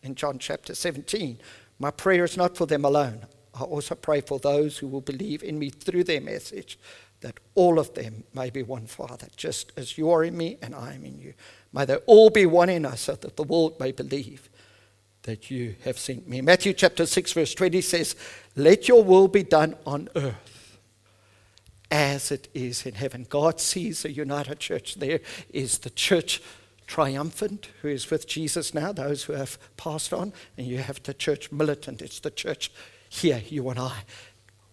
in 0.03 0.15
John 0.15 0.39
chapter 0.39 0.75
17. 0.75 1.39
My 1.79 1.91
prayer 1.91 2.25
is 2.25 2.37
not 2.37 2.57
for 2.57 2.67
them 2.67 2.85
alone. 2.85 3.27
I 3.55 3.62
also 3.62 3.95
pray 3.95 4.21
for 4.21 4.39
those 4.39 4.79
who 4.79 4.89
will 4.89 5.01
believe 5.01 5.43
in 5.43 5.59
me 5.59 5.71
through 5.71 6.05
their 6.05 6.21
message, 6.21 6.79
that 7.21 7.39
all 7.55 7.79
of 7.79 7.95
them 7.95 8.25
may 8.35 8.51
be 8.51 8.62
one 8.62 8.87
Father, 8.87 9.29
just 9.37 9.73
as 9.77 9.97
you 9.97 10.11
are 10.11 10.25
in 10.25 10.37
me 10.37 10.59
and 10.62 10.75
I 10.75 10.95
am 10.95 11.05
in 11.05 11.19
you. 11.19 11.35
May 11.73 11.85
they 11.85 11.97
all 12.07 12.31
be 12.31 12.47
one 12.47 12.69
in 12.69 12.85
us, 12.85 13.03
so 13.03 13.15
that 13.15 13.37
the 13.37 13.43
world 13.45 13.79
may 13.79 13.93
believe 13.93 14.49
that 15.23 15.51
you 15.51 15.77
have 15.85 15.99
sent 15.99 16.29
me. 16.29 16.41
Matthew 16.41 16.73
chapter 16.73 17.07
6, 17.07 17.33
verse 17.33 17.55
20 17.55 17.81
says, 17.81 18.17
Let 18.57 18.89
your 18.89 19.05
will 19.05 19.29
be 19.29 19.45
done 19.45 19.77
on 19.87 20.09
earth 20.17 20.52
as 21.93 22.33
it 22.33 22.49
is 22.55 22.87
in 22.87 22.95
heaven. 22.95 23.27
God 23.29 23.61
sees 23.61 24.05
a 24.05 24.11
united 24.11 24.59
church. 24.59 24.95
There 24.95 25.21
is 25.53 25.79
the 25.79 25.91
church 25.91 26.43
triumphant, 26.87 27.69
who 27.83 27.89
is 27.89 28.11
with 28.11 28.27
Jesus 28.27 28.73
now, 28.73 28.93
those 28.93 29.25
who 29.25 29.35
have 29.35 29.59
passed 29.77 30.13
on, 30.13 30.33
and 30.57 30.67
you 30.67 30.79
have 30.79 31.03
the 31.03 31.13
church 31.13 31.53
militant. 31.53 32.01
It's 32.01 32.19
the 32.19 32.31
church 32.31 32.73
here, 33.11 33.43
you 33.47 33.69
and 33.69 33.79
I. 33.79 34.05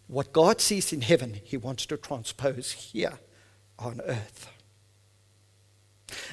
What 0.07 0.31
God 0.31 0.61
sees 0.61 0.93
in 0.93 1.01
heaven, 1.01 1.41
He 1.43 1.57
wants 1.57 1.85
to 1.87 1.97
transpose 1.97 2.71
here 2.71 3.19
on 3.77 3.99
earth. 4.05 4.47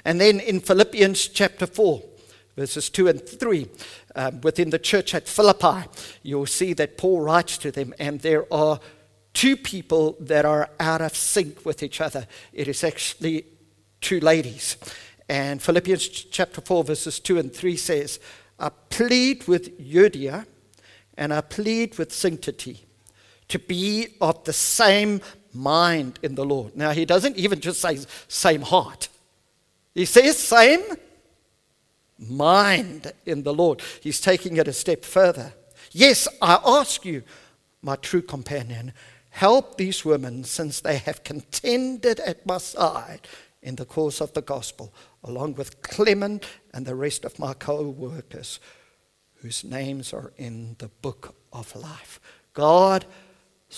And 0.04 0.20
then 0.20 0.38
in 0.38 0.60
Philippians 0.60 1.28
chapter 1.28 1.66
4, 1.66 2.00
verses 2.56 2.90
2 2.90 3.08
and 3.08 3.28
3, 3.28 3.68
um, 4.14 4.40
within 4.40 4.70
the 4.70 4.78
church 4.78 5.16
at 5.16 5.28
Philippi, 5.28 5.88
you'll 6.22 6.46
see 6.46 6.72
that 6.74 6.96
Paul 6.96 7.22
writes 7.22 7.58
to 7.58 7.72
them, 7.72 7.92
and 7.98 8.20
there 8.20 8.46
are 8.52 8.78
two 9.36 9.54
people 9.54 10.16
that 10.18 10.46
are 10.46 10.70
out 10.80 11.02
of 11.02 11.14
sync 11.14 11.66
with 11.66 11.82
each 11.82 12.00
other. 12.00 12.26
It 12.54 12.68
is 12.68 12.82
actually 12.82 13.44
two 14.00 14.18
ladies. 14.18 14.78
And 15.28 15.60
Philippians 15.60 16.08
chapter 16.08 16.62
4, 16.62 16.84
verses 16.84 17.20
2 17.20 17.38
and 17.38 17.52
3 17.52 17.76
says, 17.76 18.18
I 18.58 18.70
plead 18.88 19.46
with 19.46 19.78
Euodia 19.78 20.46
and 21.18 21.34
I 21.34 21.42
plead 21.42 21.98
with 21.98 22.12
Syntyche 22.12 22.78
to 23.48 23.58
be 23.58 24.08
of 24.22 24.42
the 24.44 24.54
same 24.54 25.20
mind 25.52 26.18
in 26.22 26.34
the 26.34 26.44
Lord. 26.46 26.74
Now, 26.74 26.92
he 26.92 27.04
doesn't 27.04 27.36
even 27.36 27.60
just 27.60 27.82
say 27.82 27.98
same 28.28 28.62
heart, 28.62 29.10
he 29.94 30.06
says 30.06 30.38
same 30.38 30.82
mind 32.18 33.12
in 33.26 33.42
the 33.42 33.52
Lord. 33.52 33.82
He's 34.00 34.18
taking 34.18 34.56
it 34.56 34.66
a 34.66 34.72
step 34.72 35.04
further. 35.04 35.52
Yes, 35.92 36.26
I 36.40 36.58
ask 36.64 37.04
you, 37.04 37.22
my 37.82 37.96
true 37.96 38.22
companion, 38.22 38.94
help 39.36 39.76
these 39.76 40.02
women 40.02 40.42
since 40.42 40.80
they 40.80 40.96
have 40.96 41.22
contended 41.22 42.18
at 42.20 42.46
my 42.46 42.56
side 42.56 43.20
in 43.60 43.76
the 43.76 43.84
cause 43.84 44.22
of 44.22 44.32
the 44.32 44.40
gospel, 44.40 44.94
along 45.22 45.54
with 45.56 45.82
Clement 45.82 46.42
and 46.72 46.86
the 46.86 46.94
rest 46.94 47.22
of 47.26 47.38
my 47.38 47.52
co 47.52 47.82
workers 47.82 48.60
whose 49.42 49.62
names 49.62 50.14
are 50.14 50.32
in 50.38 50.74
the 50.78 50.88
book 50.88 51.34
of 51.52 51.76
life. 51.76 52.18
God's 52.54 53.04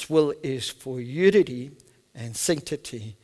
will 0.08 0.32
is 0.44 0.68
for 0.68 0.98
Euodia 0.98 1.72
and 2.14 2.34
Syntyche 2.34 3.14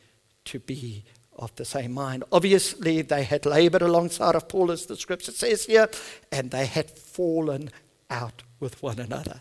to 0.43 0.59
be 0.59 1.05
of 1.37 1.55
the 1.55 1.63
same 1.63 1.93
mind. 1.93 2.25
Obviously, 2.33 3.01
they 3.01 3.23
had 3.23 3.45
labored 3.45 3.81
alongside 3.81 4.35
of 4.35 4.49
Paul, 4.49 4.71
as 4.71 4.85
the 4.85 4.97
scripture 4.97 5.31
says 5.31 5.65
here, 5.65 5.89
and 6.33 6.51
they 6.51 6.65
had 6.65 6.91
fallen 6.91 7.69
out 8.09 8.43
with 8.59 8.83
one 8.83 8.99
another. 8.99 9.39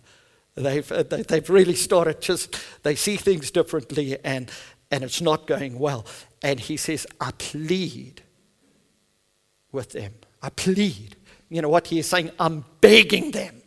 They've, 0.57 0.91
uh, 0.91 1.03
they've 1.03 1.51
really 1.51 1.75
started 1.75 2.21
just, 2.21 2.57
they 2.83 2.95
see 2.95 3.17
things 3.17 3.51
differently 3.51 4.19
and, 4.25 4.51
and 4.91 5.03
it's 5.03 5.21
not 5.21 5.47
going 5.47 5.79
well. 5.79 6.07
And 6.43 6.61
he 6.61 6.77
says, 6.77 7.07
I 7.21 7.33
plead 7.33 8.23
with 9.73 9.91
them. 9.91 10.13
I 10.41 10.51
plead. 10.51 11.17
You 11.49 11.63
know 11.63 11.69
what 11.69 11.89
he 11.89 11.99
is 11.99 12.09
saying? 12.09 12.31
I'm 12.39 12.65
begging 12.81 13.33
them 13.33 13.63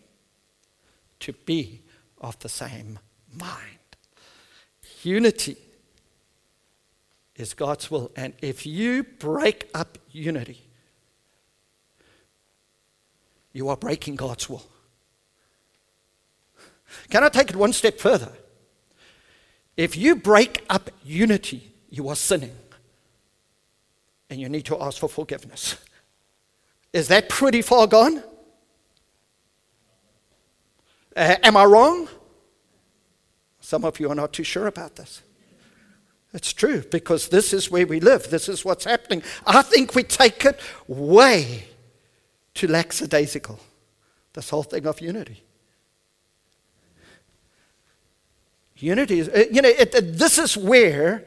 to 1.19 1.33
be 1.33 1.81
of 2.19 2.39
the 2.39 2.49
same 2.49 2.99
mind. 3.33 3.79
Unity 5.03 5.57
is 7.35 7.53
God's 7.53 7.91
will. 7.91 8.11
And 8.15 8.33
if 8.41 8.65
you 8.65 9.03
break 9.03 9.69
up 9.73 9.97
unity, 10.11 10.65
you 13.51 13.69
are 13.69 13.77
breaking 13.77 14.15
God's 14.15 14.49
will. 14.49 14.65
Can 17.09 17.23
I 17.23 17.29
take 17.29 17.49
it 17.49 17.55
one 17.55 17.73
step 17.73 17.99
further? 17.99 18.31
If 19.75 19.95
you 19.95 20.15
break 20.15 20.65
up 20.69 20.89
unity, 21.03 21.71
you 21.89 22.09
are 22.09 22.15
sinning. 22.15 22.55
And 24.29 24.41
you 24.41 24.49
need 24.49 24.65
to 24.65 24.81
ask 24.81 24.99
for 24.99 25.07
forgiveness. 25.07 25.77
Is 26.93 27.07
that 27.09 27.29
pretty 27.29 27.61
far 27.61 27.87
gone? 27.87 28.23
Uh, 31.15 31.35
am 31.43 31.57
I 31.57 31.65
wrong? 31.65 32.07
Some 33.59 33.85
of 33.85 33.99
you 33.99 34.09
are 34.11 34.15
not 34.15 34.33
too 34.33 34.43
sure 34.43 34.67
about 34.67 34.95
this. 34.95 35.21
It's 36.33 36.53
true 36.53 36.83
because 36.91 37.29
this 37.29 37.53
is 37.53 37.71
where 37.71 37.87
we 37.87 37.99
live. 37.99 38.29
This 38.29 38.49
is 38.49 38.63
what's 38.63 38.85
happening. 38.85 39.23
I 39.45 39.61
think 39.61 39.95
we 39.95 40.03
take 40.03 40.45
it 40.45 40.59
way 40.87 41.65
too 42.53 42.67
lackadaisical, 42.67 43.59
this 44.33 44.49
whole 44.49 44.63
thing 44.63 44.85
of 44.85 44.99
unity. 44.99 45.43
Unity 48.79 49.19
is, 49.19 49.29
uh, 49.29 49.45
you 49.51 49.61
know, 49.61 49.69
it, 49.69 49.93
it, 49.93 50.17
this 50.17 50.37
is 50.37 50.55
where 50.55 51.25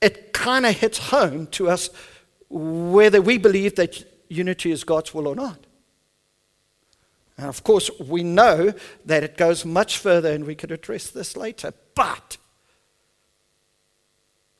it 0.00 0.32
kind 0.32 0.64
of 0.66 0.76
hits 0.76 0.98
home 0.98 1.46
to 1.48 1.68
us 1.68 1.90
whether 2.48 3.22
we 3.22 3.38
believe 3.38 3.76
that 3.76 4.04
unity 4.28 4.70
is 4.70 4.84
God's 4.84 5.14
will 5.14 5.26
or 5.26 5.34
not. 5.34 5.58
And 7.38 7.48
of 7.48 7.64
course, 7.64 7.90
we 7.98 8.22
know 8.22 8.74
that 9.06 9.24
it 9.24 9.36
goes 9.36 9.64
much 9.64 9.98
further, 9.98 10.30
and 10.30 10.44
we 10.44 10.54
could 10.54 10.70
address 10.70 11.08
this 11.10 11.36
later. 11.36 11.72
But 11.94 12.36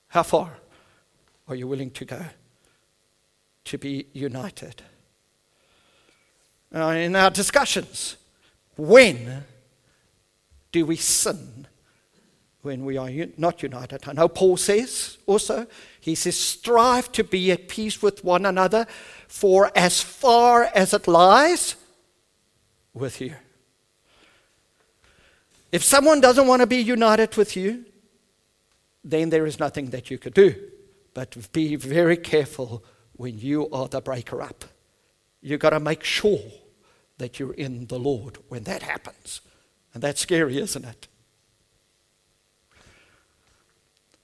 how 0.08 0.22
far 0.22 0.58
are 1.46 1.54
you 1.54 1.68
willing 1.68 1.90
to 1.92 2.04
go 2.04 2.24
to 3.64 3.78
be 3.78 4.06
united? 4.12 4.82
In 6.72 7.14
our 7.14 7.30
discussions, 7.30 8.16
when 8.76 9.44
do 10.72 10.86
we 10.86 10.96
sin 10.96 11.66
when 12.62 12.84
we 12.84 12.96
are 12.96 13.10
not 13.36 13.62
united? 13.62 14.08
I 14.08 14.12
know 14.12 14.28
Paul 14.28 14.56
says 14.56 15.18
also, 15.26 15.66
he 16.00 16.14
says, 16.14 16.36
strive 16.36 17.12
to 17.12 17.24
be 17.24 17.52
at 17.52 17.68
peace 17.68 18.00
with 18.00 18.24
one 18.24 18.46
another, 18.46 18.86
for 19.28 19.70
as 19.76 20.00
far 20.00 20.70
as 20.74 20.94
it 20.94 21.06
lies 21.06 21.76
with 22.94 23.20
you. 23.20 23.34
If 25.70 25.82
someone 25.82 26.20
doesn't 26.20 26.46
want 26.46 26.60
to 26.60 26.66
be 26.66 26.76
united 26.76 27.36
with 27.36 27.56
you, 27.56 27.84
then 29.02 29.30
there 29.30 29.46
is 29.46 29.58
nothing 29.58 29.90
that 29.90 30.10
you 30.10 30.18
could 30.18 30.34
do. 30.34 30.54
But 31.14 31.52
be 31.52 31.76
very 31.76 32.16
careful 32.16 32.84
when 33.14 33.38
you 33.38 33.68
are 33.70 33.88
the 33.88 34.00
breaker 34.00 34.40
up. 34.42 34.64
You've 35.40 35.60
got 35.60 35.70
to 35.70 35.80
make 35.80 36.04
sure 36.04 36.40
that 37.18 37.38
you're 37.38 37.54
in 37.54 37.86
the 37.86 37.98
Lord 37.98 38.38
when 38.48 38.64
that 38.64 38.82
happens. 38.82 39.40
And 39.92 40.02
that's 40.02 40.20
scary, 40.20 40.58
isn't 40.58 40.84
it? 40.84 41.08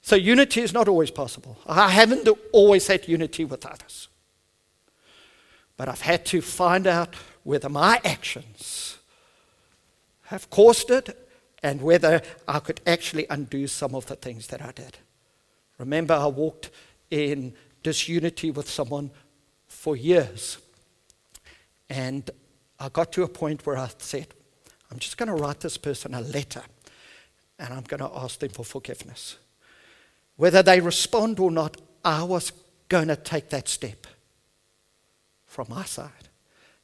So, 0.08 0.16
unity 0.16 0.62
is 0.62 0.72
not 0.72 0.88
always 0.88 1.10
possible. 1.10 1.58
I 1.66 1.90
haven't 1.90 2.26
always 2.50 2.86
had 2.86 3.06
unity 3.06 3.44
with 3.44 3.66
others. 3.66 4.08
But 5.76 5.90
I've 5.90 6.00
had 6.00 6.24
to 6.32 6.40
find 6.40 6.86
out 6.86 7.14
whether 7.44 7.68
my 7.68 8.00
actions 8.02 8.96
have 10.28 10.48
caused 10.48 10.90
it 10.90 11.28
and 11.62 11.82
whether 11.82 12.22
I 12.48 12.58
could 12.60 12.80
actually 12.86 13.26
undo 13.28 13.66
some 13.66 13.94
of 13.94 14.06
the 14.06 14.16
things 14.16 14.46
that 14.46 14.62
I 14.62 14.72
did. 14.72 14.96
Remember, 15.76 16.14
I 16.14 16.28
walked 16.28 16.70
in 17.10 17.52
disunity 17.82 18.50
with 18.50 18.70
someone 18.70 19.10
for 19.66 19.94
years. 19.94 20.56
And 21.90 22.30
I 22.80 22.88
got 22.88 23.12
to 23.12 23.24
a 23.24 23.28
point 23.28 23.66
where 23.66 23.76
I 23.76 23.90
said, 23.98 24.28
I'm 24.90 25.00
just 25.00 25.18
going 25.18 25.28
to 25.28 25.34
write 25.34 25.60
this 25.60 25.76
person 25.76 26.14
a 26.14 26.22
letter 26.22 26.62
and 27.58 27.74
I'm 27.74 27.82
going 27.82 28.00
to 28.00 28.10
ask 28.16 28.38
them 28.38 28.48
for 28.48 28.64
forgiveness. 28.64 29.36
Whether 30.38 30.62
they 30.62 30.80
respond 30.80 31.40
or 31.40 31.50
not, 31.50 31.76
I 32.04 32.22
was 32.22 32.52
going 32.88 33.08
to 33.08 33.16
take 33.16 33.50
that 33.50 33.68
step 33.68 34.06
from 35.46 35.66
my 35.68 35.84
side. 35.84 36.12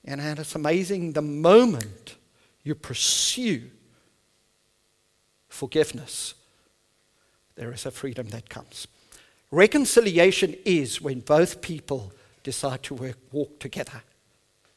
And 0.05 0.21
it's 0.21 0.57
amazing 0.57 1.13
the 1.13 1.23
moment 1.23 2.17
you 2.65 2.75
pursue 2.75 3.71
forgiveness, 5.49 6.35
there 7.55 7.73
is 7.73 7.87
a 7.87 7.93
freedom 7.93 8.29
that 8.31 8.51
comes. 8.51 8.89
Reconciliation 9.53 10.57
is 10.65 11.01
when 11.01 11.21
both 11.21 11.63
people 11.63 12.13
decide 12.43 12.83
to 12.83 12.95
work, 12.95 13.19
walk 13.31 13.61
together. 13.61 14.03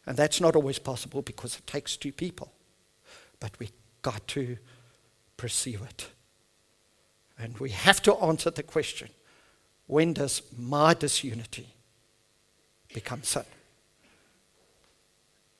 And 0.05 0.15
that's 0.15 0.39
not 0.39 0.55
always 0.55 0.77
possible 0.77 1.23
because 1.23 1.57
it 1.57 1.65
takes 1.65 1.97
two 1.97 2.11
people. 2.11 2.53
But 3.39 3.57
we 3.57 3.71
got 4.03 4.27
to 4.27 4.57
pursue 5.35 5.79
it. 5.89 6.09
And 7.39 7.57
we 7.59 7.69
have 7.69 8.01
to 8.03 8.15
answer 8.15 8.49
the 8.49 8.63
question 8.63 9.09
when 9.85 10.13
does 10.13 10.41
my 10.57 10.93
disunity 10.93 11.67
become 12.93 13.23
sin? 13.23 13.45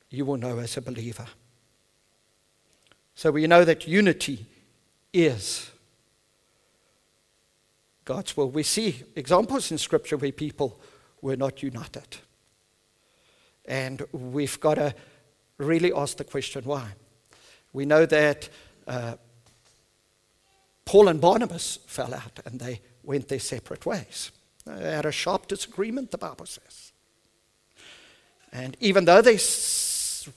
You 0.09 0.25
will 0.25 0.37
know 0.37 0.59
as 0.59 0.75
a 0.77 0.81
believer. 0.81 1.27
So 3.15 3.31
we 3.31 3.47
know 3.47 3.63
that 3.63 3.87
unity 3.87 4.45
is 5.13 5.71
God's 8.05 8.37
will. 8.37 8.49
We 8.49 8.63
see 8.63 9.03
examples 9.15 9.71
in 9.71 9.77
Scripture 9.77 10.17
where 10.17 10.31
people 10.31 10.79
were 11.21 11.35
not 11.35 11.63
united. 11.63 12.17
And 13.65 14.01
we've 14.11 14.59
got 14.59 14.75
to 14.75 14.93
really 15.57 15.91
ask 15.93 16.17
the 16.17 16.23
question 16.23 16.63
why. 16.63 16.87
We 17.73 17.85
know 17.85 18.05
that 18.05 18.49
uh, 18.87 19.15
Paul 20.87 21.09
and 21.09 21.19
Barnabas 21.19 21.79
fell 21.85 22.13
out 22.13 22.39
and 22.45 22.61
they 22.61 22.79
went 23.03 23.27
their 23.27 23.39
separate 23.39 23.85
ways. 23.85 24.31
They 24.65 24.93
had 24.93 25.05
a 25.05 25.11
sharp 25.11 25.47
disagreement, 25.47 26.11
the 26.11 26.17
Bible 26.17 26.45
says. 26.45 26.93
And 28.53 28.77
even 28.79 29.03
though 29.03 29.21
they 29.21 29.37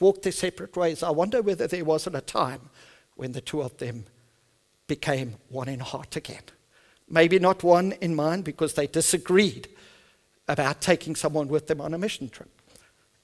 walked 0.00 0.22
their 0.22 0.32
separate 0.32 0.76
ways, 0.76 1.04
I 1.04 1.10
wonder 1.10 1.40
whether 1.40 1.68
there 1.68 1.84
wasn't 1.84 2.16
a 2.16 2.20
time 2.20 2.68
when 3.14 3.30
the 3.30 3.40
two 3.40 3.62
of 3.62 3.78
them 3.78 4.06
became 4.88 5.36
one 5.50 5.68
in 5.68 5.78
heart 5.78 6.16
again. 6.16 6.42
Maybe 7.08 7.38
not 7.38 7.62
one 7.62 7.92
in 8.00 8.16
mind 8.16 8.42
because 8.42 8.74
they 8.74 8.88
disagreed 8.88 9.68
about 10.48 10.80
taking 10.80 11.14
someone 11.14 11.46
with 11.46 11.68
them 11.68 11.80
on 11.80 11.94
a 11.94 11.98
mission 11.98 12.28
trip. 12.28 12.50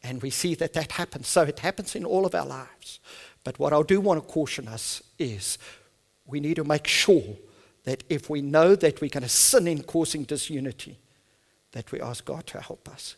And 0.01 0.23
we 0.23 0.31
see 0.31 0.55
that 0.55 0.75
that 0.75 0.93
happens. 0.93 1.27
So 1.27 1.43
it 1.43 1.59
happens 1.59 1.97
in 1.97 2.05
all 2.05 2.25
of 2.25 2.37
our 2.37 2.47
lives. 2.47 3.01
But 3.43 3.59
what 3.59 3.73
I 3.73 3.83
do 3.83 4.01
want 4.01 4.23
to 4.23 4.33
caution 4.33 4.69
us 4.69 5.03
is 5.19 5.59
we 6.27 6.41
need 6.41 6.57
to 6.57 6.65
make 6.65 6.87
sure 6.87 7.37
that 7.85 8.03
if 8.09 8.29
we 8.29 8.43
know 8.43 8.75
that 8.75 9.01
we're 9.01 9.11
going 9.11 9.23
to 9.23 9.29
sin 9.29 9.69
in 9.69 9.83
causing 9.83 10.25
disunity, 10.25 10.99
that 11.73 11.91
we 11.93 12.01
ask 12.01 12.25
God 12.25 12.47
to 12.49 12.61
help 12.61 12.89
us. 12.89 13.17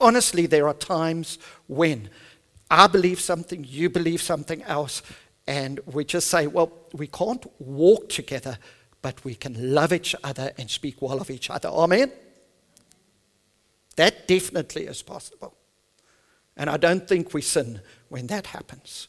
Honestly, 0.00 0.46
there 0.46 0.68
are 0.68 0.74
times 0.74 1.38
when 1.66 2.10
I 2.70 2.86
believe 2.86 3.20
something, 3.20 3.64
you 3.68 3.88
believe 3.88 4.20
something 4.20 4.62
else, 4.64 5.02
and 5.46 5.80
we 5.86 6.04
just 6.04 6.28
say, 6.28 6.46
well, 6.46 6.72
we 6.92 7.06
can't 7.06 7.46
walk 7.60 8.08
together, 8.08 8.58
but 9.00 9.24
we 9.24 9.34
can 9.34 9.74
love 9.74 9.92
each 9.92 10.14
other 10.22 10.52
and 10.58 10.70
speak 10.70 11.00
well 11.00 11.20
of 11.20 11.30
each 11.30 11.50
other. 11.50 11.68
Amen? 11.68 12.12
That 13.96 14.26
definitely 14.26 14.86
is 14.86 15.02
possible. 15.02 15.54
And 16.56 16.68
I 16.68 16.76
don't 16.76 17.06
think 17.06 17.34
we 17.34 17.42
sin 17.42 17.80
when 18.08 18.26
that 18.28 18.48
happens. 18.48 19.08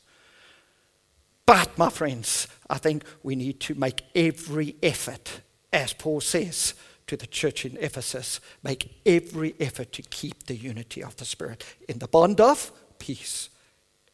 But, 1.46 1.78
my 1.78 1.90
friends, 1.90 2.48
I 2.70 2.78
think 2.78 3.04
we 3.22 3.36
need 3.36 3.60
to 3.62 3.76
make 3.76 4.04
every 4.16 4.76
effort, 4.82 5.42
as 5.72 5.94
Paul 5.94 6.22
says 6.22 6.74
to 7.08 7.18
the 7.18 7.28
church 7.28 7.66
in 7.66 7.78
Ephesus, 7.78 8.40
make 8.64 9.02
every 9.06 9.56
effort 9.60 9.92
to 9.94 10.02
keep 10.04 10.46
the 10.46 10.56
unity 10.56 11.04
of 11.04 11.18
the 11.18 11.26
Spirit 11.26 11.64
in 11.90 12.00
the 12.00 12.08
bond 12.08 12.40
of 12.40 12.72
peace. 12.98 13.50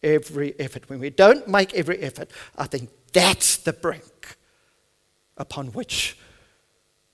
Every 0.02 0.58
effort. 0.60 0.89
When 0.89 1.00
we 1.00 1.10
don't 1.10 1.48
make 1.48 1.74
every 1.74 2.00
effort, 2.00 2.32
I 2.58 2.65
think 2.65 2.89
that's 3.13 3.58
the 3.58 3.74
brink 3.74 4.38
upon 5.38 5.68
which 5.68 6.18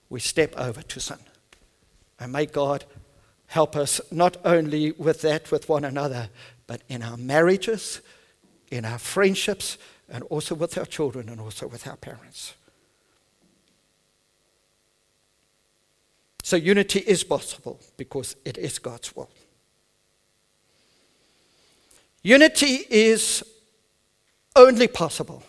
we 0.10 0.19
step 0.19 0.54
over 0.56 0.82
to 0.82 0.99
sin. 0.99 1.17
And 2.19 2.32
may 2.32 2.45
God 2.45 2.86
help 3.47 3.75
us 3.75 3.99
not 4.12 4.38
only 4.45 4.91
with 4.91 5.21
that 5.21 5.51
with 5.51 5.67
one 5.67 5.84
another, 5.84 6.30
but 6.67 6.82
in 6.88 7.01
our 7.01 7.17
marriages, 7.17 8.01
in 8.71 8.86
our 8.86 8.97
friendships, 8.97 9.78
and 10.09 10.23
also 10.25 10.55
with 10.55 10.77
our 10.77 10.85
children 10.85 11.29
and 11.29 11.41
also 11.41 11.67
with 11.67 11.87
our 11.87 11.95
parents. 11.95 12.53
So 16.43 16.57
unity 16.57 16.99
is 16.99 17.23
possible 17.23 17.79
because 17.97 18.35
it 18.45 18.57
is 18.57 18.77
God's 18.77 19.15
will. 19.15 19.29
Unity 22.21 22.85
is 22.89 23.43
only 24.55 24.87
possible 24.87 25.43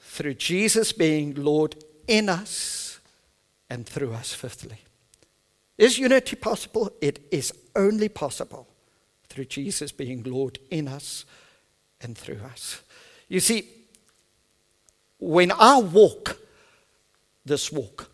through 0.00 0.34
Jesus 0.34 0.92
being 0.92 1.34
Lord 1.34 1.76
in 2.06 2.28
us 2.28 3.00
and 3.70 3.86
through 3.86 4.12
us, 4.12 4.32
fifthly. 4.32 4.78
Is 5.78 5.98
unity 5.98 6.36
possible? 6.36 6.90
It 7.00 7.26
is 7.30 7.52
only 7.74 8.08
possible 8.08 8.68
through 9.28 9.46
Jesus 9.46 9.90
being 9.90 10.22
Lord 10.22 10.58
in 10.70 10.86
us 10.86 11.24
and 12.04 12.16
through 12.16 12.40
us. 12.52 12.82
You 13.28 13.40
see, 13.40 13.68
when 15.18 15.50
I 15.52 15.78
walk 15.78 16.38
this 17.44 17.72
walk, 17.72 18.10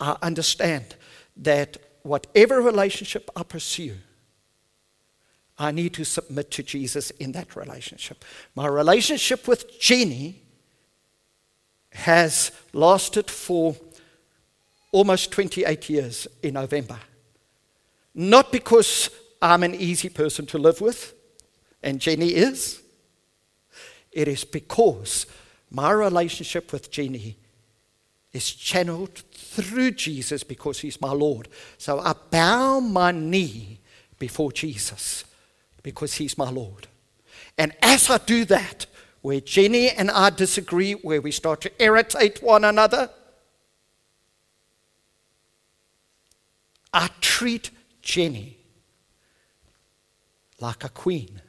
I 0.00 0.16
understand 0.22 0.94
that 1.36 1.76
whatever 2.02 2.60
relationship 2.60 3.28
I 3.34 3.42
pursue, 3.42 3.96
I 5.58 5.70
need 5.70 5.94
to 5.94 6.04
submit 6.04 6.50
to 6.52 6.62
Jesus 6.62 7.10
in 7.12 7.32
that 7.32 7.56
relationship. 7.56 8.24
My 8.54 8.66
relationship 8.66 9.48
with 9.48 9.80
Jenny 9.80 10.42
has 11.92 12.52
lasted 12.72 13.30
for 13.30 13.74
almost 14.92 15.32
28 15.32 15.88
years 15.88 16.28
in 16.42 16.54
November. 16.54 16.98
Not 18.14 18.52
because 18.52 19.10
I'm 19.40 19.62
an 19.62 19.74
easy 19.74 20.08
person 20.08 20.46
to 20.46 20.58
live 20.58 20.80
with, 20.80 21.14
and 21.82 22.00
Jenny 22.00 22.28
is. 22.28 22.82
It 24.16 24.28
is 24.28 24.44
because 24.44 25.26
my 25.70 25.90
relationship 25.90 26.72
with 26.72 26.90
Jenny 26.90 27.36
is 28.32 28.50
channeled 28.50 29.18
through 29.30 29.90
Jesus 29.90 30.42
because 30.42 30.80
he's 30.80 31.02
my 31.02 31.12
Lord. 31.12 31.48
So 31.76 32.00
I 32.00 32.14
bow 32.30 32.80
my 32.80 33.10
knee 33.10 33.80
before 34.18 34.52
Jesus 34.52 35.26
because 35.82 36.14
he's 36.14 36.38
my 36.38 36.48
Lord. 36.48 36.86
And 37.58 37.74
as 37.82 38.08
I 38.08 38.16
do 38.16 38.46
that, 38.46 38.86
where 39.20 39.42
Jenny 39.42 39.90
and 39.90 40.10
I 40.10 40.30
disagree, 40.30 40.92
where 40.92 41.20
we 41.20 41.30
start 41.30 41.60
to 41.60 41.82
irritate 41.82 42.42
one 42.42 42.64
another, 42.64 43.10
I 46.90 47.10
treat 47.20 47.70
Jenny 48.00 48.56
like 50.58 50.84
a 50.84 50.88
queen 50.88 51.42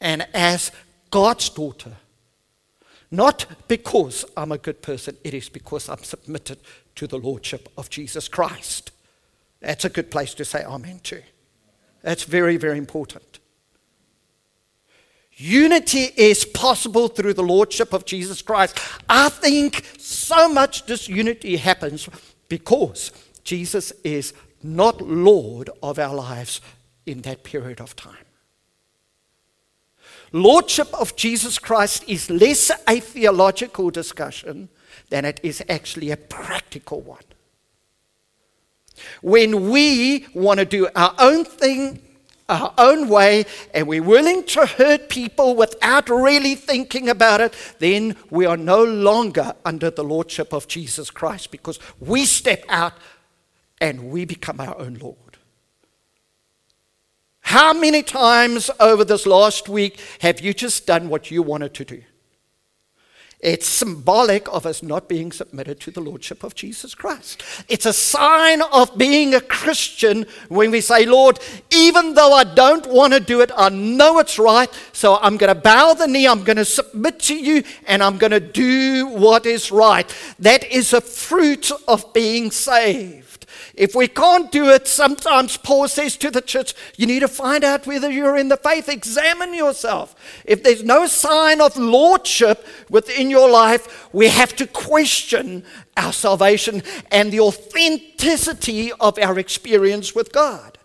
and 0.00 0.26
as 0.32 0.70
God's 1.10 1.48
daughter. 1.48 1.92
Not 3.10 3.46
because 3.68 4.24
I'm 4.36 4.52
a 4.52 4.58
good 4.58 4.82
person, 4.82 5.16
it 5.24 5.32
is 5.32 5.48
because 5.48 5.88
I'm 5.88 6.02
submitted 6.02 6.58
to 6.96 7.06
the 7.06 7.18
Lordship 7.18 7.68
of 7.78 7.88
Jesus 7.88 8.28
Christ. 8.28 8.90
That's 9.60 9.84
a 9.84 9.90
good 9.90 10.10
place 10.10 10.34
to 10.34 10.44
say 10.44 10.64
Amen 10.64 11.00
to. 11.04 11.22
That's 12.02 12.24
very, 12.24 12.56
very 12.56 12.78
important. 12.78 13.38
Unity 15.32 16.10
is 16.16 16.44
possible 16.44 17.06
through 17.08 17.34
the 17.34 17.42
Lordship 17.42 17.92
of 17.92 18.04
Jesus 18.04 18.42
Christ. 18.42 18.78
I 19.08 19.28
think 19.28 19.84
so 19.96 20.48
much 20.48 20.84
disunity 20.84 21.56
happens 21.56 22.08
because 22.48 23.12
Jesus 23.44 23.92
is 24.02 24.34
not 24.62 25.00
Lord 25.00 25.70
of 25.80 25.98
our 25.98 26.14
lives 26.14 26.60
in 27.06 27.22
that 27.22 27.44
period 27.44 27.80
of 27.80 27.94
time. 27.94 28.27
Lordship 30.32 30.92
of 30.94 31.16
Jesus 31.16 31.58
Christ 31.58 32.04
is 32.06 32.30
less 32.30 32.70
a 32.86 33.00
theological 33.00 33.90
discussion 33.90 34.68
than 35.10 35.24
it 35.24 35.40
is 35.42 35.62
actually 35.68 36.10
a 36.10 36.16
practical 36.16 37.00
one. 37.00 37.22
When 39.22 39.70
we 39.70 40.26
want 40.34 40.58
to 40.60 40.66
do 40.66 40.88
our 40.94 41.14
own 41.18 41.44
thing, 41.44 42.02
our 42.48 42.72
own 42.78 43.08
way, 43.08 43.44
and 43.74 43.86
we're 43.86 44.02
willing 44.02 44.44
to 44.44 44.66
hurt 44.66 45.08
people 45.08 45.54
without 45.54 46.08
really 46.08 46.54
thinking 46.54 47.08
about 47.08 47.40
it, 47.40 47.54
then 47.78 48.16
we 48.30 48.46
are 48.46 48.56
no 48.56 48.82
longer 48.82 49.54
under 49.64 49.90
the 49.90 50.04
lordship 50.04 50.52
of 50.52 50.66
Jesus 50.66 51.10
Christ 51.10 51.50
because 51.50 51.78
we 52.00 52.24
step 52.24 52.64
out 52.68 52.94
and 53.80 54.10
we 54.10 54.24
become 54.24 54.60
our 54.60 54.78
own 54.78 54.94
Lord. 54.94 55.27
How 57.48 57.72
many 57.72 58.02
times 58.02 58.70
over 58.78 59.06
this 59.06 59.24
last 59.24 59.70
week 59.70 59.98
have 60.20 60.38
you 60.38 60.52
just 60.52 60.86
done 60.86 61.08
what 61.08 61.30
you 61.30 61.42
wanted 61.42 61.72
to 61.72 61.84
do? 61.86 62.02
It's 63.40 63.66
symbolic 63.66 64.46
of 64.52 64.66
us 64.66 64.82
not 64.82 65.08
being 65.08 65.32
submitted 65.32 65.80
to 65.80 65.90
the 65.90 66.02
Lordship 66.02 66.44
of 66.44 66.54
Jesus 66.54 66.94
Christ. 66.94 67.42
It's 67.66 67.86
a 67.86 67.94
sign 67.94 68.60
of 68.60 68.98
being 68.98 69.34
a 69.34 69.40
Christian 69.40 70.26
when 70.50 70.70
we 70.70 70.82
say, 70.82 71.06
Lord, 71.06 71.40
even 71.70 72.12
though 72.12 72.34
I 72.34 72.44
don't 72.44 72.86
want 72.86 73.14
to 73.14 73.20
do 73.20 73.40
it, 73.40 73.50
I 73.56 73.70
know 73.70 74.18
it's 74.18 74.38
right, 74.38 74.68
so 74.92 75.16
I'm 75.16 75.38
going 75.38 75.54
to 75.54 75.58
bow 75.58 75.94
the 75.94 76.06
knee, 76.06 76.28
I'm 76.28 76.44
going 76.44 76.58
to 76.58 76.66
submit 76.66 77.18
to 77.20 77.34
you, 77.34 77.62
and 77.86 78.02
I'm 78.02 78.18
going 78.18 78.32
to 78.32 78.40
do 78.40 79.06
what 79.06 79.46
is 79.46 79.72
right. 79.72 80.14
That 80.38 80.70
is 80.70 80.92
a 80.92 81.00
fruit 81.00 81.70
of 81.88 82.12
being 82.12 82.50
saved. 82.50 83.27
If 83.78 83.94
we 83.94 84.08
can't 84.08 84.50
do 84.50 84.70
it, 84.70 84.88
sometimes 84.88 85.56
Paul 85.56 85.86
says 85.86 86.16
to 86.16 86.32
the 86.32 86.40
church, 86.40 86.74
you 86.96 87.06
need 87.06 87.20
to 87.20 87.28
find 87.28 87.62
out 87.62 87.86
whether 87.86 88.10
you're 88.10 88.36
in 88.36 88.48
the 88.48 88.56
faith. 88.56 88.88
Examine 88.88 89.54
yourself. 89.54 90.16
If 90.44 90.64
there's 90.64 90.82
no 90.82 91.06
sign 91.06 91.60
of 91.60 91.76
lordship 91.76 92.66
within 92.90 93.30
your 93.30 93.48
life, 93.48 94.12
we 94.12 94.26
have 94.30 94.56
to 94.56 94.66
question 94.66 95.62
our 95.96 96.12
salvation 96.12 96.82
and 97.12 97.30
the 97.30 97.38
authenticity 97.38 98.90
of 98.94 99.16
our 99.16 99.38
experience 99.38 100.12
with 100.12 100.32
God. 100.32 100.76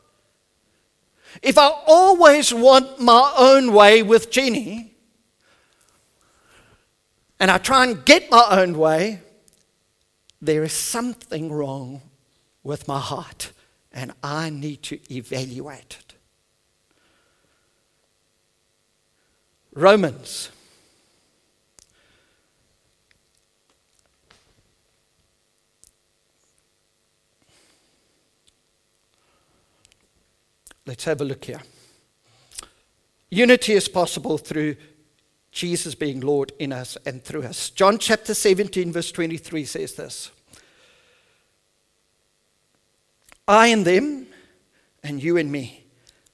If 1.41 1.57
I 1.57 1.71
always 1.87 2.53
want 2.53 2.99
my 2.99 3.33
own 3.35 3.73
way 3.73 4.03
with 4.03 4.29
Jenny, 4.29 4.93
and 7.39 7.49
I 7.49 7.57
try 7.57 7.85
and 7.85 8.05
get 8.05 8.29
my 8.29 8.45
own 8.51 8.77
way, 8.77 9.21
there 10.39 10.63
is 10.63 10.73
something 10.73 11.51
wrong 11.51 12.03
with 12.63 12.87
my 12.87 12.99
heart, 12.99 13.51
and 13.91 14.13
I 14.23 14.49
need 14.49 14.83
to 14.83 14.99
evaluate 15.13 15.97
it. 15.99 16.13
Romans. 19.73 20.49
Let's 30.85 31.05
have 31.05 31.21
a 31.21 31.25
look 31.25 31.45
here. 31.45 31.61
Unity 33.29 33.73
is 33.73 33.87
possible 33.87 34.37
through 34.37 34.75
Jesus 35.51 35.95
being 35.95 36.19
Lord 36.19 36.51
in 36.59 36.73
us 36.73 36.97
and 37.05 37.23
through 37.23 37.43
us. 37.43 37.69
John 37.69 37.97
chapter 37.97 38.33
17, 38.33 38.91
verse 38.91 39.11
23 39.11 39.65
says 39.65 39.93
this. 39.95 40.31
I 43.47 43.67
and 43.67 43.85
them, 43.85 44.27
and 45.03 45.21
you 45.21 45.37
and 45.37 45.51
me, 45.51 45.85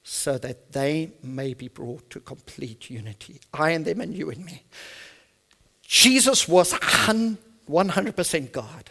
so 0.02 0.38
that 0.38 0.72
they 0.72 1.12
may 1.22 1.54
be 1.54 1.68
brought 1.68 2.08
to 2.10 2.20
complete 2.20 2.90
unity. 2.90 3.40
I 3.52 3.70
and 3.70 3.84
them, 3.84 4.00
and 4.00 4.14
you 4.14 4.30
and 4.30 4.44
me. 4.44 4.64
Jesus 5.82 6.46
was 6.46 6.72
100% 6.72 8.52
God, 8.52 8.90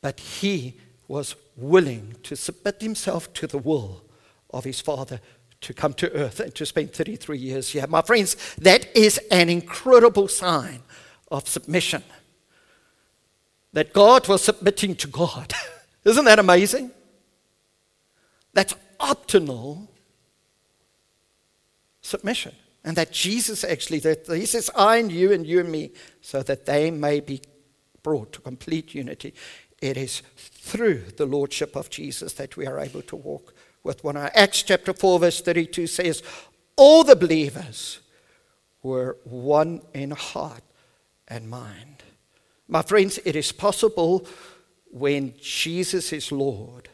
but 0.00 0.20
he 0.20 0.74
was 1.08 1.34
willing 1.56 2.16
to 2.22 2.36
submit 2.36 2.80
himself 2.82 3.32
to 3.34 3.46
the 3.46 3.58
will 3.58 4.02
of 4.50 4.64
his 4.64 4.80
Father 4.80 5.20
to 5.60 5.74
come 5.74 5.92
to 5.94 6.12
earth 6.12 6.40
and 6.40 6.54
to 6.54 6.64
spend 6.64 6.92
33 6.92 7.38
years 7.38 7.70
here. 7.70 7.86
My 7.86 8.02
friends, 8.02 8.36
that 8.56 8.94
is 8.96 9.18
an 9.30 9.48
incredible 9.48 10.28
sign 10.28 10.82
of 11.30 11.48
submission. 11.48 12.02
That 13.72 13.92
God 13.92 14.28
was 14.28 14.44
submitting 14.44 14.96
to 14.96 15.08
God. 15.08 15.52
Isn't 16.04 16.24
that 16.24 16.38
amazing? 16.38 16.90
That's 18.52 18.74
optional 18.98 19.90
submission. 22.00 22.54
And 22.84 22.96
that 22.96 23.12
Jesus 23.12 23.62
actually, 23.62 23.98
that 24.00 24.26
he 24.26 24.46
says, 24.46 24.70
I 24.74 24.96
and 24.96 25.12
you 25.12 25.32
and 25.32 25.46
you 25.46 25.60
and 25.60 25.70
me, 25.70 25.90
so 26.22 26.42
that 26.42 26.64
they 26.64 26.90
may 26.90 27.20
be 27.20 27.42
brought 28.02 28.32
to 28.32 28.40
complete 28.40 28.94
unity. 28.94 29.34
It 29.80 29.96
is 29.96 30.22
through 30.36 31.04
the 31.16 31.26
Lordship 31.26 31.76
of 31.76 31.90
Jesus 31.90 32.32
that 32.34 32.56
we 32.56 32.66
are 32.66 32.78
able 32.78 33.02
to 33.02 33.16
walk 33.16 33.54
with 33.82 34.02
one 34.02 34.16
another. 34.16 34.32
Acts 34.34 34.62
chapter 34.62 34.92
4, 34.92 35.18
verse 35.20 35.40
32 35.42 35.86
says, 35.86 36.22
All 36.76 37.04
the 37.04 37.16
believers 37.16 38.00
were 38.82 39.18
one 39.24 39.82
in 39.92 40.12
heart 40.12 40.62
and 41.28 41.50
mind. 41.50 42.02
My 42.68 42.82
friends, 42.82 43.18
it 43.24 43.36
is 43.36 43.52
possible 43.52 44.26
when 44.90 45.34
Jesus 45.40 46.12
is 46.12 46.32
Lord 46.32 46.88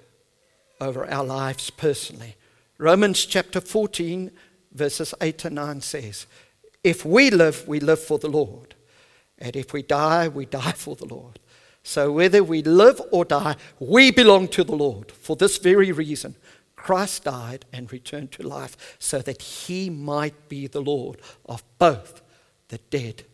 over 0.80 1.08
our 1.08 1.24
lives 1.24 1.70
personally. 1.70 2.36
Romans 2.78 3.24
chapter 3.24 3.60
14, 3.60 4.30
verses 4.72 5.14
8 5.20 5.46
and 5.46 5.54
9 5.56 5.80
says, 5.80 6.26
If 6.84 7.04
we 7.04 7.30
live, 7.30 7.66
we 7.66 7.80
live 7.80 8.00
for 8.00 8.18
the 8.18 8.28
Lord. 8.28 8.74
And 9.38 9.56
if 9.56 9.72
we 9.72 9.82
die, 9.82 10.28
we 10.28 10.46
die 10.46 10.72
for 10.72 10.96
the 10.96 11.06
Lord. 11.06 11.38
So 11.82 12.10
whether 12.10 12.42
we 12.42 12.62
live 12.62 13.00
or 13.12 13.24
die, 13.24 13.56
we 13.78 14.10
belong 14.10 14.48
to 14.48 14.64
the 14.64 14.74
Lord. 14.74 15.12
For 15.12 15.36
this 15.36 15.58
very 15.58 15.92
reason, 15.92 16.34
Christ 16.74 17.24
died 17.24 17.64
and 17.72 17.92
returned 17.92 18.32
to 18.32 18.46
life 18.46 18.96
so 18.98 19.20
that 19.20 19.40
he 19.40 19.88
might 19.88 20.48
be 20.48 20.66
the 20.66 20.82
Lord 20.82 21.20
of 21.46 21.62
both 21.78 22.22
the 22.68 22.78
dead 22.90 23.24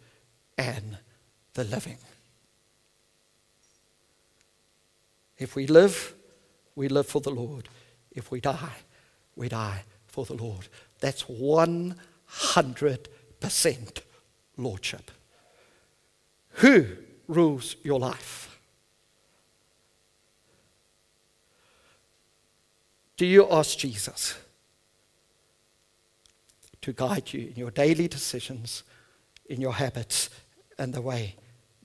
and 0.58 0.98
the 1.54 1.64
living. 1.64 1.98
If 5.42 5.56
we 5.56 5.66
live, 5.66 6.14
we 6.76 6.86
live 6.88 7.06
for 7.08 7.20
the 7.20 7.30
Lord. 7.30 7.68
If 8.12 8.30
we 8.30 8.40
die, 8.40 8.84
we 9.34 9.48
die 9.48 9.82
for 10.06 10.24
the 10.24 10.34
Lord. 10.34 10.68
That's 11.00 11.24
100% 11.24 11.96
lordship. 14.56 15.10
Who 16.56 16.86
rules 17.26 17.74
your 17.82 17.98
life? 17.98 18.60
Do 23.16 23.26
you 23.26 23.50
ask 23.50 23.78
Jesus 23.78 24.36
to 26.82 26.92
guide 26.92 27.32
you 27.32 27.48
in 27.48 27.56
your 27.56 27.72
daily 27.72 28.06
decisions, 28.06 28.84
in 29.46 29.60
your 29.60 29.72
habits, 29.74 30.30
and 30.78 30.94
the 30.94 31.02
way 31.02 31.34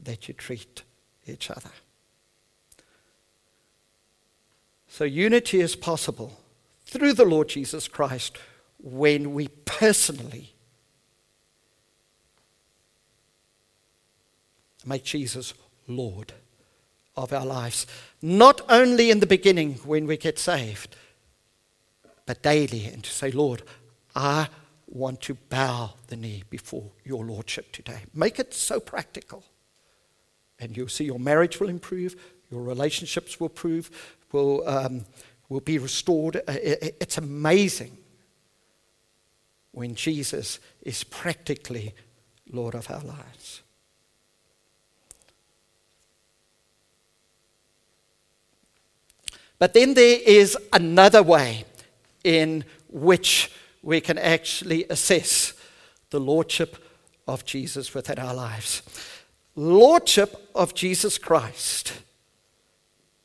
that 0.03 0.27
you 0.27 0.35
treat 0.35 0.83
each 1.25 1.49
other? 1.49 1.71
So, 4.97 5.03
unity 5.03 5.61
is 5.61 5.75
possible 5.75 6.39
through 6.87 7.13
the 7.13 7.23
Lord 7.23 7.49
Jesus 7.49 7.87
Christ 7.87 8.35
when 8.81 9.35
we 9.35 9.47
personally 9.47 10.55
make 14.83 15.03
Jesus 15.03 15.53
Lord 15.87 16.33
of 17.15 17.31
our 17.31 17.45
lives. 17.45 17.85
Not 18.23 18.61
only 18.69 19.11
in 19.11 19.19
the 19.19 19.27
beginning 19.27 19.75
when 19.85 20.07
we 20.07 20.17
get 20.17 20.39
saved, 20.39 20.95
but 22.25 22.41
daily, 22.41 22.85
and 22.85 23.03
to 23.03 23.11
say, 23.11 23.29
Lord, 23.29 23.61
I 24.15 24.49
want 24.87 25.21
to 25.21 25.35
bow 25.35 25.91
the 26.07 26.15
knee 26.15 26.41
before 26.49 26.89
your 27.05 27.23
Lordship 27.23 27.71
today. 27.71 28.01
Make 28.15 28.39
it 28.39 28.51
so 28.51 28.79
practical. 28.79 29.43
And 30.59 30.75
you'll 30.75 30.87
see 30.87 31.03
your 31.03 31.19
marriage 31.19 31.59
will 31.59 31.69
improve, 31.69 32.15
your 32.49 32.63
relationships 32.63 33.39
will 33.39 33.49
improve, 33.49 33.91
will, 34.31 34.67
um, 34.67 35.05
will 35.49 35.61
be 35.61 35.77
restored. 35.77 36.37
Uh, 36.37 36.41
it's 36.47 37.17
amazing 37.17 37.97
when 39.71 39.95
Jesus 39.95 40.59
is 40.81 41.03
practically 41.03 41.93
Lord 42.51 42.75
of 42.75 42.89
our 42.89 43.01
lives. 43.01 43.61
But 49.59 49.73
then 49.73 49.93
there 49.95 50.19
is 50.25 50.57
another 50.71 51.23
way 51.23 51.65
in 52.23 52.63
which 52.89 53.51
we 53.81 54.01
can 54.01 54.17
actually 54.17 54.85
assess 54.89 55.53
the 56.09 56.19
lordship 56.19 56.77
of 57.27 57.45
Jesus 57.45 57.93
within 57.93 58.19
our 58.19 58.33
lives. 58.33 58.81
Lordship 59.55 60.49
of 60.53 60.73
Jesus 60.73 61.17
Christ 61.17 61.93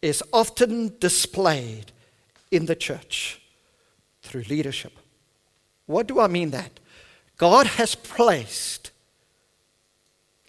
is 0.02 0.22
often 0.32 0.96
displayed 0.98 1.92
in 2.50 2.66
the 2.66 2.76
church 2.76 3.40
through 4.22 4.42
leadership. 4.42 4.92
What 5.86 6.06
do 6.06 6.20
I 6.20 6.26
mean 6.26 6.50
that? 6.50 6.80
God 7.38 7.66
has 7.66 7.94
placed 7.94 8.90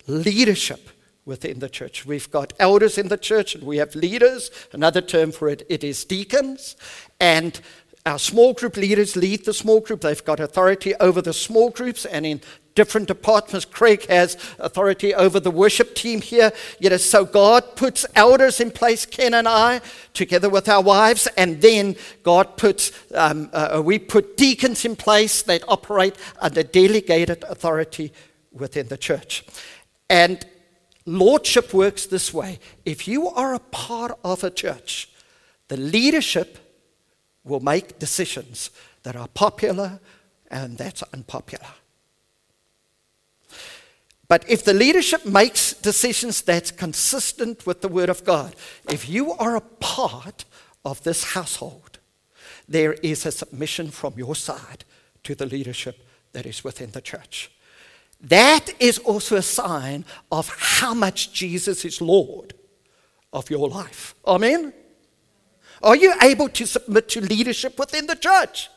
leadership 0.08 0.89
within 1.26 1.60
the 1.60 1.70
church. 1.70 2.06
We've 2.06 2.30
got 2.30 2.54
elders 2.60 2.98
in 2.98 3.08
the 3.08 3.18
church 3.18 3.56
and 3.56 3.63
we 3.63 3.78
have 3.78 3.96
leaders. 3.96 4.52
Another 4.74 5.02
term 5.02 5.32
for 5.32 5.48
it, 5.48 5.66
it 5.70 5.84
is 5.84 6.04
deacons. 6.04 6.76
And 7.20 7.60
our 8.06 8.20
small 8.20 8.54
group 8.54 8.76
leaders 8.76 9.16
lead 9.16 9.46
the 9.46 9.54
small 9.54 9.80
group. 9.80 10.02
They've 10.02 10.24
got 10.24 10.39
authority 10.39 10.94
over 10.96 11.22
the 11.22 11.34
small 11.34 11.70
groups 11.70 12.06
and 12.06 12.26
in 12.26 12.42
different 12.76 13.08
departments. 13.08 13.66
Craig 13.66 14.06
has 14.08 14.36
authority 14.60 15.13
over 15.13 15.39
the 15.39 15.52
worship 15.52 15.96
team 15.96 16.22
here. 16.22 16.52
You 16.80 16.89
know, 16.89 16.98
so 16.98 17.24
God 17.24 17.76
puts 17.76 18.06
elders 18.16 18.60
in 18.60 18.72
place, 18.72 19.06
Ken 19.06 19.34
and 19.34 19.48
I, 19.48 19.82
together 20.13 20.50
with 20.50 20.68
our 20.68 20.82
wives, 20.82 21.28
and 21.38 21.62
then 21.62 21.96
God 22.24 22.58
puts, 22.58 22.92
um, 23.13 23.50
uh, 23.54 23.82
we 23.84 24.00
put 24.00 24.38
deacons 24.38 24.86
in 24.86 24.96
place 24.96 25.42
that 25.44 25.63
operate 25.68 26.16
under 26.39 26.63
delegated 26.63 27.44
authority 27.48 28.12
within 28.52 28.88
the 28.88 28.98
church. 28.98 29.46
And 30.10 30.46
lordship 31.06 31.74
works 31.74 32.06
this 32.06 32.34
way 32.34 32.60
if 32.86 33.08
you 33.08 33.28
are 33.30 33.54
a 33.54 33.60
part 33.60 34.18
of 34.24 34.44
a 34.44 34.50
church, 34.50 35.10
the 35.68 35.78
leadership 35.78 36.58
will 37.43 37.60
make 37.60 37.99
decisions 37.99 38.69
that 39.03 39.15
are 39.15 39.27
popular 39.27 39.99
and 40.49 40.77
that's 40.77 41.03
unpopular. 41.13 41.67
But 44.27 44.49
if 44.49 44.63
the 44.63 44.73
leadership 44.73 45.25
makes 45.25 45.73
decisions 45.73 46.41
that's 46.41 46.71
consistent 46.71 47.67
with 47.67 47.82
the 47.82 47.88
Word 47.88 48.10
of 48.10 48.23
God, 48.23 48.56
if 48.89 49.10
you 49.10 49.34
are 49.34 49.56
a 49.56 49.62
part 49.62 50.45
of 50.86 51.03
this 51.03 51.34
household, 51.34 51.99
there 52.67 52.93
is 52.93 53.25
a 53.25 53.32
submission 53.32 53.91
from 53.91 54.13
your 54.17 54.36
side 54.36 54.86
to 55.23 55.36
the 55.36 55.45
leadership 55.45 56.08
that 56.32 56.45
is 56.45 56.63
within 56.63 56.91
the 56.91 57.01
church. 57.01 57.51
That 58.21 58.73
is 58.79 58.97
also 58.99 59.36
a 59.36 59.41
sign 59.41 60.06
of 60.32 60.47
how 60.58 60.93
much 60.93 61.34
Jesus 61.34 61.84
is 61.84 62.01
Lord 62.01 62.53
of 63.34 63.49
your 63.49 63.67
life. 63.67 64.15
Amen? 64.25 64.73
Are 65.84 65.98
you 65.98 66.13
able 66.22 66.48
to 66.50 66.65
submit 66.65 67.10
to 67.10 67.22
leadership 67.22 67.78
within 67.78 68.08
the 68.08 68.15
church? 68.15 68.69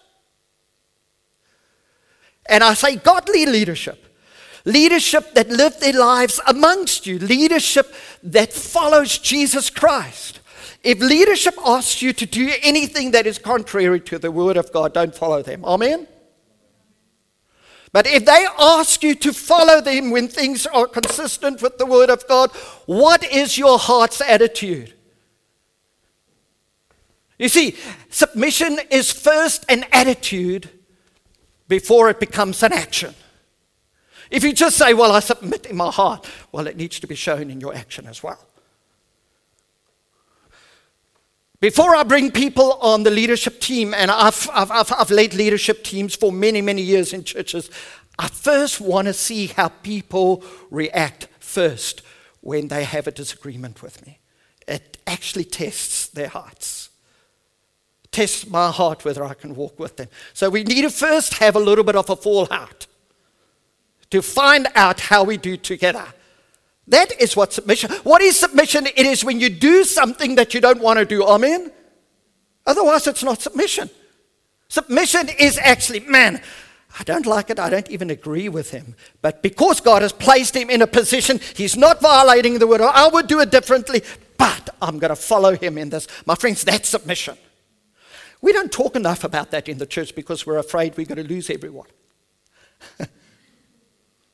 And 2.49 2.64
I 2.64 2.75
say 2.75 2.97
godly 2.97 3.47
leadership. 3.47 4.03
Leadership 4.64 5.33
that 5.35 5.49
live 5.49 5.79
their 5.79 5.92
lives 5.92 6.40
amongst 6.49 7.07
you. 7.07 7.21
Leadership 7.21 7.95
that 8.25 8.53
follows 8.53 9.19
Jesus 9.19 9.71
Christ. 9.71 10.40
If 10.83 10.99
leadership 10.99 11.55
asks 11.64 12.03
you 12.03 12.12
to 12.12 12.27
do 12.27 12.53
anything 12.62 13.12
that 13.12 13.27
is 13.27 13.38
contrary 13.38 14.01
to 14.01 14.19
the 14.19 14.33
word 14.33 14.57
of 14.57 14.73
God, 14.73 14.92
don't 14.92 15.14
follow 15.14 15.42
them. 15.42 15.64
Amen? 15.64 16.09
But 17.92 18.09
if 18.09 18.25
they 18.25 18.47
ask 18.59 19.03
you 19.05 19.14
to 19.14 19.33
follow 19.33 19.81
them 19.81 20.11
when 20.11 20.27
things 20.27 20.66
are 20.66 20.87
consistent 20.87 21.62
with 21.62 21.79
the 21.79 21.87
word 21.87 22.11
of 22.11 22.27
God, 22.27 22.51
what 22.87 23.25
is 23.25 23.57
your 23.57 23.79
heart's 23.79 24.21
attitude? 24.21 24.95
You 27.38 27.49
see, 27.49 27.77
submission 28.09 28.79
is 28.90 29.12
first 29.12 29.64
an 29.68 29.85
attitude 29.92 30.70
before 31.68 32.09
it 32.09 32.18
becomes 32.18 32.62
an 32.62 32.72
action. 32.72 33.14
If 34.31 34.42
you 34.42 34.53
just 34.53 34.77
say, 34.77 34.94
Well, 34.94 35.12
I 35.12 35.20
submit 35.20 35.66
in 35.66 35.77
my 35.77 35.90
heart, 35.90 36.27
well, 36.53 36.66
it 36.66 36.77
needs 36.77 36.99
to 37.01 37.07
be 37.07 37.14
shown 37.14 37.51
in 37.51 37.61
your 37.61 37.75
action 37.75 38.07
as 38.07 38.22
well. 38.22 38.40
Before 41.61 41.96
I 41.96 42.03
bring 42.03 42.31
people 42.31 42.75
on 42.75 43.03
the 43.03 43.11
leadership 43.11 43.61
team, 43.61 43.94
and 43.94 44.11
I've, 44.11 44.49
I've, 44.53 44.70
I've, 44.70 44.92
I've 44.92 45.11
led 45.11 45.35
leadership 45.35 45.85
teams 45.85 46.14
for 46.14 46.31
many, 46.31 46.61
many 46.61 46.83
years 46.83 47.12
in 47.12 47.25
churches, 47.25 47.70
I 48.18 48.29
first 48.29 48.81
want 48.81 49.07
to 49.07 49.14
see 49.14 49.46
how 49.49 49.68
people 49.68 50.44
react 50.70 51.29
first 51.38 52.03
when 52.40 52.68
they 52.68 52.85
have 52.85 53.07
a 53.07 53.11
disagreement 53.11 53.83
with 53.83 54.05
me. 54.07 54.18
It 54.68 54.99
actually 55.07 55.44
tests 55.44 56.09
their 56.09 56.29
hearts 56.29 56.90
test 58.16 58.50
my 58.50 58.70
heart 58.70 59.05
whether 59.05 59.22
I 59.22 59.35
can 59.35 59.55
walk 59.55 59.79
with 59.79 59.98
them. 59.98 60.09
So 60.33 60.48
we 60.48 60.64
need 60.64 60.83
to 60.83 60.90
first 60.90 61.35
have 61.35 61.55
a 61.55 61.59
little 61.59 61.85
bit 61.85 61.96
of 61.96 62.09
a 62.09 62.16
fallout 62.16 62.87
to 64.09 64.22
find 64.22 64.68
out 64.74 65.00
how 65.00 65.22
we 65.22 65.37
do 65.37 65.59
together. 65.59 66.07
That 66.88 67.20
is 67.20 67.37
what 67.37 67.52
submission. 67.52 67.90
What 68.05 68.22
is 68.22 68.38
submission? 68.38 68.87
It 68.87 69.07
is 69.07 69.22
when 69.22 69.38
you 69.38 69.50
do 69.50 69.85
something 69.85 70.37
that 70.37 70.55
you 70.55 70.62
don't 70.62 70.81
want 70.81 70.98
to 70.98 71.05
do. 71.05 71.24
Amen. 71.24 71.70
Otherwise, 72.64 73.07
it's 73.07 73.22
not 73.22 73.42
submission. 73.42 73.90
Submission 74.68 75.29
is 75.38 75.59
actually, 75.59 76.00
man, 76.00 76.40
I 76.98 77.05
don't 77.05 77.26
like 77.26 77.50
it. 77.50 77.59
I 77.61 77.68
don't 77.68 77.90
even 77.90 78.09
agree 78.09 78.48
with 78.48 78.70
him. 78.70 78.94
But 79.20 79.42
because 79.42 79.81
God 79.81 80.00
has 80.00 80.12
placed 80.12 80.57
him 80.57 80.70
in 80.70 80.81
a 80.81 80.87
position, 80.87 81.38
he's 81.55 81.76
not 81.76 82.00
violating 82.00 82.59
the 82.59 82.66
word. 82.66 82.81
I 82.81 83.09
would 83.09 83.26
do 83.26 83.40
it 83.40 83.50
differently, 83.50 84.02
but 84.38 84.70
I'm 84.81 84.98
going 84.98 85.11
to 85.11 85.16
follow 85.16 85.55
him 85.55 85.76
in 85.76 85.90
this. 85.90 86.09
My 86.24 86.35
friends, 86.35 86.64
that's 86.64 86.88
submission. 86.88 87.37
We 88.40 88.53
don't 88.53 88.70
talk 88.70 88.96
enough 88.96 89.25
about 89.25 89.51
that 89.51 89.68
in 89.68 89.79
the 89.79 89.87
church 89.87 90.14
because 90.14 90.46
we're 90.46 90.59
afraid 90.59 90.96
we're 90.96 91.07
going 91.07 91.25
to 91.25 91.35
lose 91.35 91.51
everyone. 91.51 91.88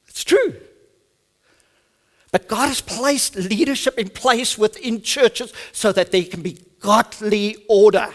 it's 0.08 0.24
true. 0.24 0.54
But 2.30 2.48
God 2.48 2.68
has 2.68 2.80
placed 2.80 3.36
leadership 3.36 3.98
in 3.98 4.08
place 4.08 4.56
within 4.58 5.02
churches 5.02 5.52
so 5.72 5.92
that 5.92 6.10
there 6.12 6.24
can 6.24 6.42
be 6.42 6.58
godly 6.80 7.56
order. 7.68 8.12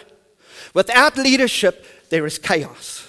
Without 0.74 1.18
leadership, 1.18 1.86
there 2.10 2.26
is 2.26 2.38
chaos. 2.38 3.08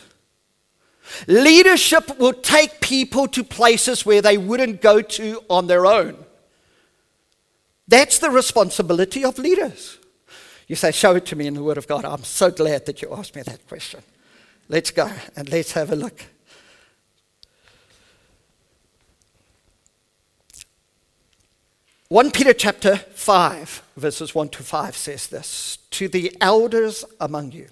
Leadership 1.27 2.19
will 2.19 2.35
take 2.35 2.81
people 2.81 3.27
to 3.29 3.43
places 3.43 4.05
where 4.05 4.23
they 4.23 4.38
wouldn't 4.38 4.81
go 4.81 5.01
to 5.01 5.43
on 5.49 5.67
their 5.67 5.87
own. 5.87 6.17
That's 7.87 8.19
the 8.19 8.31
responsibility 8.31 9.25
of 9.25 9.38
leaders. 9.38 9.98
You 10.69 10.77
say, 10.77 10.93
Show 10.93 11.17
it 11.17 11.27
to 11.27 11.37
me 11.37 11.47
in 11.47 11.55
the 11.55 11.63
Word 11.63 11.79
of 11.79 11.89
God. 11.89 12.05
I'm 12.05 12.25
so 12.25 12.51
glad 12.51 12.87
that 12.87 13.03
you 13.03 13.13
asked 13.13 13.35
me 13.35 13.43
that 13.43 13.67
question. 13.67 14.01
Let's 14.69 14.91
go 14.91 15.11
and 15.35 15.49
let's 15.51 15.73
have 15.73 15.91
a 15.91 15.97
look. 15.97 16.23
1 22.11 22.31
Peter 22.31 22.55
chapter 22.55 22.97
5, 22.97 23.83
verses 23.97 24.35
1 24.35 24.49
to 24.51 24.63
5 24.63 24.97
says 24.97 25.27
this 25.27 25.79
To 25.91 26.09
the 26.09 26.35
elders 26.41 27.05
among 27.21 27.53
you, 27.53 27.69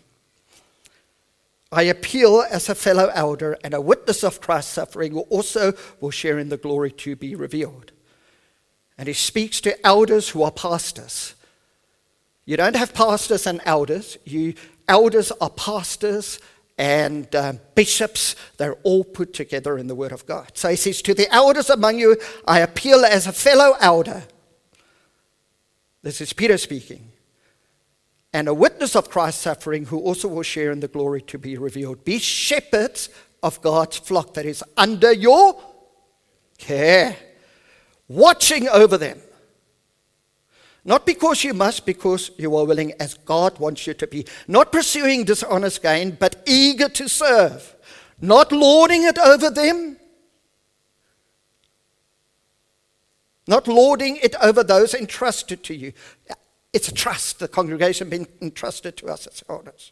I 1.73 1.83
appeal 1.85 2.45
as 2.51 2.69
a 2.69 2.75
fellow 2.75 3.11
elder 3.15 3.57
and 3.65 3.73
a 3.73 3.81
witness 3.81 4.23
of 4.23 4.41
Christ's 4.41 4.73
suffering, 4.73 5.13
who 5.13 5.21
also 5.21 5.73
will 6.01 6.11
share 6.11 6.39
in 6.39 6.51
the 6.51 6.59
glory 6.59 6.91
to 6.93 7.17
be 7.17 7.35
revealed. 7.35 7.93
And 8.99 9.09
he 9.09 9.15
speaks 9.15 9.61
to 9.63 9.87
elders 9.87 10.31
who 10.31 10.43
are 10.43 10.51
pastors. 10.51 11.35
You 12.47 12.57
don't 12.57 12.77
have 12.77 12.95
pastors 12.95 13.47
and 13.47 13.61
elders. 13.65 14.17
You 14.25 14.55
elders 14.89 15.33
are 15.33 15.51
pastors 15.51 16.39
and 16.79 17.35
um, 17.35 17.61
bishops. 17.75 18.37
They're 18.57 18.77
all 18.85 19.05
put 19.05 19.35
together 19.35 19.77
in 19.77 19.89
the 19.89 19.95
Word 19.95 20.13
of 20.13 20.25
God. 20.27 20.53
So 20.55 20.71
he 20.71 20.77
says, 20.77 21.03
To 21.03 21.13
the 21.13 21.33
elders 21.35 21.69
among 21.69 21.99
you, 21.99 22.17
I 22.47 22.61
appeal 22.61 23.05
as 23.05 23.27
a 23.27 23.33
fellow 23.33 23.77
elder. 23.81 24.23
This 26.03 26.21
is 26.21 26.33
Peter 26.33 26.57
speaking 26.57 27.13
and 28.33 28.49
a 28.49 28.55
witness 28.55 28.95
of 28.95 29.09
Christ's 29.09 29.41
suffering, 29.41 29.87
who 29.87 29.99
also 29.99 30.29
will 30.29 30.43
share 30.43 30.71
in 30.71 30.81
the 30.81 30.89
glory 30.89 31.23
to 31.23 31.39
be 31.39 31.57
revealed. 31.57 32.05
Be 32.05 32.19
shepherds 32.19 33.09
of 33.43 33.63
God's 33.63 33.97
flock 33.97 34.35
that 34.35 34.45
is 34.45 34.63
under 34.77 35.11
your 35.11 35.59
care, 36.59 37.17
watching 38.09 38.69
over 38.69 38.99
them. 38.99 39.19
Not 40.87 41.05
because 41.05 41.43
you 41.43 41.53
must, 41.53 41.85
because 41.85 42.31
you 42.39 42.55
are 42.57 42.65
willing, 42.65 42.93
as 43.01 43.15
God 43.15 43.59
wants 43.59 43.89
you 43.89 43.95
to 43.95 44.07
be. 44.07 44.25
Not 44.47 44.71
pursuing 44.71 45.25
dishonest 45.25 45.83
gain, 45.83 46.13
but 46.13 46.45
eager 46.47 46.89
to 46.89 47.09
serve. 47.09 47.75
Not 48.21 48.53
lording 48.53 49.03
it 49.03 49.19
over 49.19 49.51
them. 49.51 49.97
Not 53.49 53.67
lording 53.67 54.19
it 54.23 54.37
over 54.41 54.63
those 54.63 54.95
entrusted 54.95 55.65
to 55.65 55.75
you. 55.75 55.93
It's 56.73 56.87
a 56.87 56.95
trust, 56.95 57.41
the 57.41 57.49
congregation 57.49 58.09
being 58.09 58.29
entrusted 58.41 58.97
to 58.99 59.09
us 59.09 59.27
as 59.27 59.43
elders. 59.49 59.91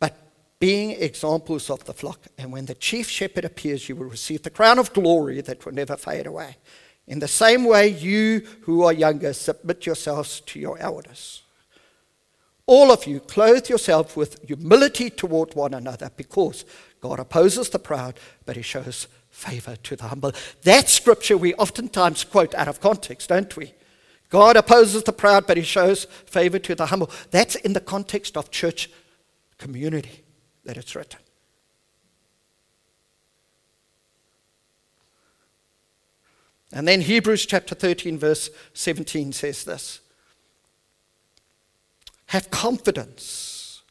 But 0.00 0.16
being 0.58 0.90
examples 0.90 1.70
of 1.70 1.84
the 1.84 1.94
flock, 1.94 2.26
and 2.36 2.50
when 2.50 2.66
the 2.66 2.74
chief 2.74 3.08
shepherd 3.08 3.44
appears, 3.44 3.88
you 3.88 3.94
will 3.94 4.06
receive 4.06 4.42
the 4.42 4.50
crown 4.50 4.80
of 4.80 4.92
glory 4.92 5.40
that 5.42 5.64
will 5.64 5.74
never 5.74 5.96
fade 5.96 6.26
away. 6.26 6.56
In 7.10 7.18
the 7.18 7.26
same 7.26 7.64
way, 7.64 7.88
you 7.88 8.46
who 8.62 8.84
are 8.84 8.92
younger, 8.92 9.32
submit 9.32 9.84
yourselves 9.84 10.38
to 10.42 10.60
your 10.60 10.78
elders. 10.78 11.42
All 12.66 12.92
of 12.92 13.04
you, 13.04 13.18
clothe 13.18 13.68
yourself 13.68 14.16
with 14.16 14.40
humility 14.46 15.10
toward 15.10 15.56
one 15.56 15.74
another, 15.74 16.12
because 16.16 16.64
God 17.00 17.18
opposes 17.18 17.68
the 17.68 17.80
proud, 17.80 18.20
but 18.46 18.54
he 18.54 18.62
shows 18.62 19.08
favor 19.28 19.74
to 19.74 19.96
the 19.96 20.04
humble. 20.04 20.30
That 20.62 20.88
scripture 20.88 21.36
we 21.36 21.52
oftentimes 21.54 22.22
quote 22.22 22.54
out 22.54 22.68
of 22.68 22.80
context, 22.80 23.30
don't 23.30 23.56
we? 23.56 23.74
God 24.28 24.56
opposes 24.56 25.02
the 25.02 25.12
proud, 25.12 25.48
but 25.48 25.56
he 25.56 25.64
shows 25.64 26.04
favor 26.04 26.60
to 26.60 26.76
the 26.76 26.86
humble. 26.86 27.10
That's 27.32 27.56
in 27.56 27.72
the 27.72 27.80
context 27.80 28.36
of 28.36 28.52
church 28.52 28.88
community 29.58 30.22
that 30.64 30.76
it's 30.76 30.94
written. 30.94 31.18
And 36.72 36.86
then 36.86 37.00
Hebrews 37.00 37.46
chapter 37.46 37.74
13, 37.74 38.18
verse 38.18 38.50
17 38.74 39.32
says 39.32 39.64
this 39.64 40.00
Have 42.26 42.50
confidence 42.50 43.82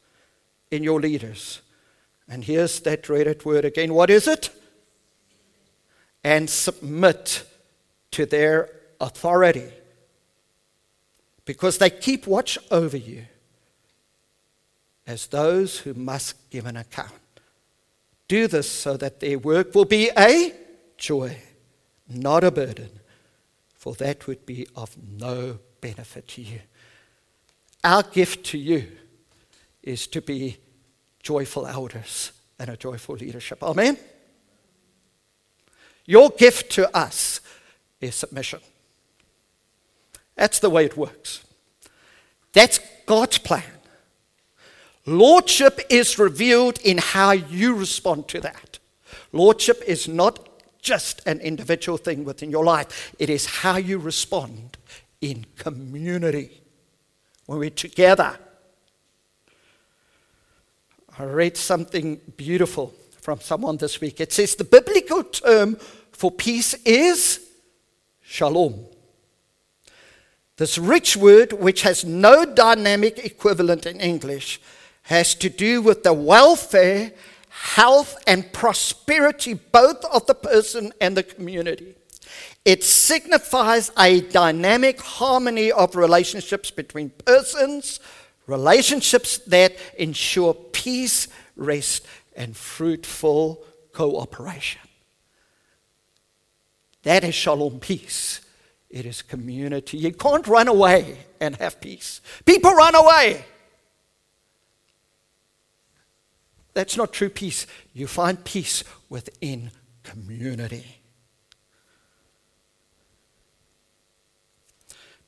in 0.70 0.82
your 0.82 1.00
leaders. 1.00 1.60
And 2.28 2.44
here's 2.44 2.80
that 2.80 3.02
dreaded 3.02 3.44
word 3.44 3.64
again. 3.64 3.92
What 3.92 4.08
is 4.08 4.28
it? 4.28 4.50
And 6.22 6.48
submit 6.48 7.44
to 8.12 8.24
their 8.24 8.70
authority 9.00 9.70
because 11.44 11.78
they 11.78 11.90
keep 11.90 12.26
watch 12.26 12.56
over 12.70 12.96
you 12.96 13.24
as 15.06 15.26
those 15.26 15.78
who 15.78 15.94
must 15.94 16.50
give 16.50 16.66
an 16.66 16.76
account. 16.76 17.10
Do 18.28 18.46
this 18.46 18.70
so 18.70 18.96
that 18.98 19.18
their 19.18 19.38
work 19.38 19.74
will 19.74 19.84
be 19.84 20.10
a 20.16 20.54
joy, 20.96 21.36
not 22.10 22.44
a 22.44 22.50
burden, 22.50 22.90
for 23.74 23.94
that 23.94 24.26
would 24.26 24.44
be 24.44 24.66
of 24.76 24.96
no 25.18 25.58
benefit 25.80 26.28
to 26.28 26.42
you. 26.42 26.60
Our 27.82 28.02
gift 28.02 28.44
to 28.46 28.58
you 28.58 28.86
is 29.82 30.06
to 30.08 30.20
be 30.20 30.58
joyful 31.22 31.66
elders 31.66 32.32
and 32.58 32.68
a 32.68 32.76
joyful 32.76 33.14
leadership. 33.14 33.62
Amen? 33.62 33.96
Your 36.04 36.30
gift 36.30 36.72
to 36.72 36.94
us 36.96 37.40
is 38.00 38.14
submission. 38.14 38.60
That's 40.34 40.58
the 40.58 40.70
way 40.70 40.84
it 40.84 40.96
works. 40.96 41.44
That's 42.52 42.80
God's 43.06 43.38
plan. 43.38 43.62
Lordship 45.06 45.80
is 45.88 46.18
revealed 46.18 46.78
in 46.80 46.98
how 46.98 47.32
you 47.32 47.74
respond 47.74 48.28
to 48.28 48.40
that. 48.40 48.78
Lordship 49.32 49.82
is 49.86 50.06
not 50.08 50.49
just 50.80 51.20
an 51.26 51.40
individual 51.40 51.98
thing 51.98 52.24
within 52.24 52.50
your 52.50 52.64
life, 52.64 53.14
it 53.18 53.30
is 53.30 53.46
how 53.46 53.76
you 53.76 53.98
respond 53.98 54.76
in 55.20 55.46
community 55.56 56.62
when 57.46 57.58
we're 57.58 57.70
together. 57.70 58.38
I 61.18 61.24
read 61.24 61.56
something 61.56 62.20
beautiful 62.36 62.94
from 63.20 63.40
someone 63.40 63.76
this 63.76 64.00
week. 64.00 64.20
It 64.20 64.32
says 64.32 64.54
the 64.54 64.64
biblical 64.64 65.22
term 65.24 65.76
for 66.12 66.30
peace 66.30 66.74
is 66.84 67.40
shalom. 68.22 68.86
This 70.56 70.78
rich 70.78 71.16
word, 71.16 71.52
which 71.54 71.82
has 71.82 72.04
no 72.04 72.44
dynamic 72.44 73.18
equivalent 73.24 73.86
in 73.86 74.00
English, 74.00 74.60
has 75.04 75.34
to 75.36 75.48
do 75.48 75.82
with 75.82 76.02
the 76.02 76.12
welfare, 76.12 77.12
health, 77.50 78.16
and 78.26 78.52
prosperity 78.52 79.54
both 79.54 80.04
of 80.06 80.26
the 80.26 80.34
person 80.34 80.92
and 81.00 81.16
the 81.16 81.22
community. 81.22 81.94
It 82.64 82.84
signifies 82.84 83.90
a 83.98 84.20
dynamic 84.20 85.00
harmony 85.00 85.72
of 85.72 85.96
relationships 85.96 86.70
between 86.70 87.10
persons, 87.10 88.00
relationships 88.46 89.38
that 89.38 89.76
ensure 89.98 90.54
peace, 90.54 91.28
rest, 91.56 92.06
and 92.36 92.56
fruitful 92.56 93.62
cooperation. 93.92 94.80
That 97.02 97.24
is 97.24 97.34
shalom 97.34 97.80
peace. 97.80 98.40
It 98.90 99.06
is 99.06 99.22
community. 99.22 99.96
You 99.96 100.12
can't 100.12 100.46
run 100.46 100.68
away 100.68 101.16
and 101.40 101.56
have 101.56 101.80
peace. 101.80 102.20
People 102.44 102.72
run 102.72 102.94
away. 102.94 103.44
That's 106.80 106.96
not 106.96 107.12
true 107.12 107.28
peace. 107.28 107.66
You 107.92 108.06
find 108.06 108.42
peace 108.42 108.84
within 109.10 109.70
community. 110.02 110.86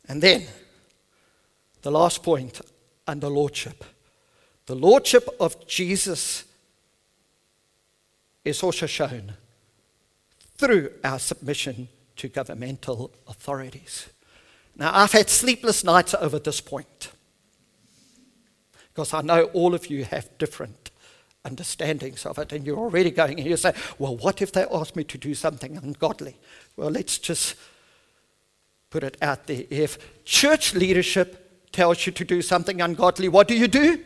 And 0.08 0.22
then, 0.22 0.46
the 1.82 1.90
last 1.90 2.22
point 2.22 2.58
under 3.06 3.28
lordship. 3.28 3.84
The 4.64 4.74
lordship 4.74 5.28
of 5.38 5.66
Jesus 5.66 6.44
is 8.46 8.62
also 8.62 8.86
shown 8.86 9.34
through 10.56 10.90
our 11.04 11.18
submission 11.18 11.88
to 12.16 12.28
governmental 12.28 13.10
authorities. 13.28 14.08
Now, 14.74 14.90
I've 14.94 15.12
had 15.12 15.28
sleepless 15.28 15.84
nights 15.84 16.14
over 16.14 16.38
this 16.38 16.62
point 16.62 17.12
because 18.88 19.12
I 19.12 19.20
know 19.20 19.44
all 19.52 19.74
of 19.74 19.88
you 19.88 20.04
have 20.06 20.38
different 20.38 20.81
understandings 21.44 22.24
of 22.24 22.38
it, 22.38 22.52
and 22.52 22.66
you're 22.66 22.78
already 22.78 23.10
going 23.10 23.38
and 23.38 23.48
you 23.48 23.56
say, 23.56 23.72
Well, 23.98 24.16
what 24.16 24.42
if 24.42 24.52
they 24.52 24.64
ask 24.72 24.96
me 24.96 25.04
to 25.04 25.18
do 25.18 25.34
something 25.34 25.76
ungodly? 25.76 26.36
Well, 26.76 26.90
let's 26.90 27.18
just 27.18 27.56
put 28.90 29.02
it 29.02 29.16
out 29.22 29.46
there. 29.46 29.64
If 29.70 30.24
church 30.24 30.74
leadership 30.74 31.70
tells 31.72 32.06
you 32.06 32.12
to 32.12 32.24
do 32.24 32.42
something 32.42 32.80
ungodly, 32.80 33.28
what 33.28 33.48
do 33.48 33.56
you 33.56 33.68
do? 33.68 34.02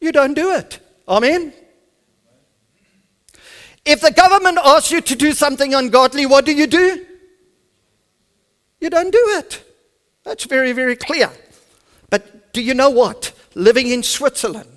You 0.00 0.12
don't 0.12 0.34
do 0.34 0.52
it. 0.52 0.80
Amen? 1.06 1.52
If 3.84 4.00
the 4.00 4.10
government 4.10 4.58
asks 4.64 4.90
you 4.90 5.00
to 5.02 5.14
do 5.14 5.32
something 5.32 5.74
ungodly, 5.74 6.24
what 6.26 6.46
do 6.46 6.54
you 6.54 6.66
do? 6.66 7.04
You 8.80 8.90
don't 8.90 9.10
do 9.10 9.24
it. 9.38 9.62
That's 10.24 10.44
very, 10.44 10.72
very 10.72 10.96
clear. 10.96 11.30
But 12.08 12.52
do 12.52 12.62
you 12.62 12.74
know 12.74 12.90
what? 12.90 13.32
Living 13.54 13.88
in 13.88 14.02
Switzerland, 14.02 14.73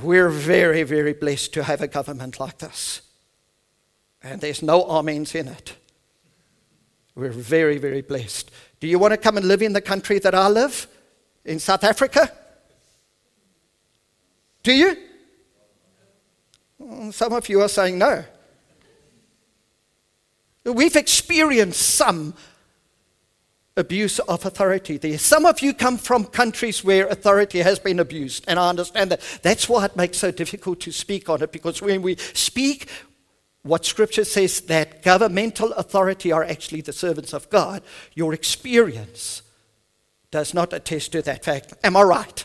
we're 0.00 0.30
very, 0.30 0.82
very 0.82 1.12
blessed 1.12 1.52
to 1.54 1.64
have 1.64 1.80
a 1.80 1.88
government 1.88 2.40
like 2.40 2.58
this. 2.58 3.02
And 4.22 4.40
there's 4.40 4.62
no 4.62 4.84
amens 4.84 5.34
in 5.34 5.48
it. 5.48 5.76
We're 7.14 7.30
very, 7.30 7.78
very 7.78 8.00
blessed. 8.00 8.50
Do 8.80 8.86
you 8.86 8.98
want 8.98 9.12
to 9.12 9.18
come 9.18 9.36
and 9.36 9.46
live 9.46 9.62
in 9.62 9.74
the 9.74 9.80
country 9.80 10.18
that 10.20 10.34
I 10.34 10.48
live? 10.48 10.86
In 11.44 11.58
South 11.58 11.84
Africa? 11.84 12.32
Do 14.62 14.72
you? 14.72 14.96
Mm, 16.80 17.12
some 17.12 17.32
of 17.32 17.48
you 17.48 17.60
are 17.60 17.68
saying 17.68 17.98
no. 17.98 18.24
We've 20.64 20.96
experienced 20.96 21.82
some 21.82 22.34
abuse 23.76 24.18
of 24.18 24.44
authority 24.44 24.98
there. 24.98 25.18
Some 25.18 25.46
of 25.46 25.60
you 25.60 25.72
come 25.72 25.96
from 25.96 26.26
countries 26.26 26.84
where 26.84 27.06
authority 27.06 27.60
has 27.60 27.78
been 27.78 27.98
abused, 27.98 28.44
and 28.46 28.58
I 28.58 28.68
understand 28.68 29.10
that. 29.10 29.20
That's 29.42 29.68
why 29.68 29.86
it 29.86 29.96
makes 29.96 30.18
it 30.18 30.20
so 30.20 30.30
difficult 30.30 30.80
to 30.80 30.92
speak 30.92 31.28
on 31.28 31.42
it, 31.42 31.52
because 31.52 31.80
when 31.80 32.02
we 32.02 32.16
speak, 32.16 32.88
what 33.62 33.86
Scripture 33.86 34.24
says 34.24 34.60
that 34.62 35.02
governmental 35.02 35.72
authority 35.72 36.32
are 36.32 36.44
actually 36.44 36.82
the 36.82 36.92
servants 36.92 37.32
of 37.32 37.48
God, 37.48 37.82
your 38.14 38.34
experience 38.34 39.42
does 40.30 40.52
not 40.52 40.72
attest 40.72 41.12
to 41.12 41.22
that 41.22 41.44
fact. 41.44 41.74
Am 41.84 41.96
I 41.96 42.02
right? 42.02 42.44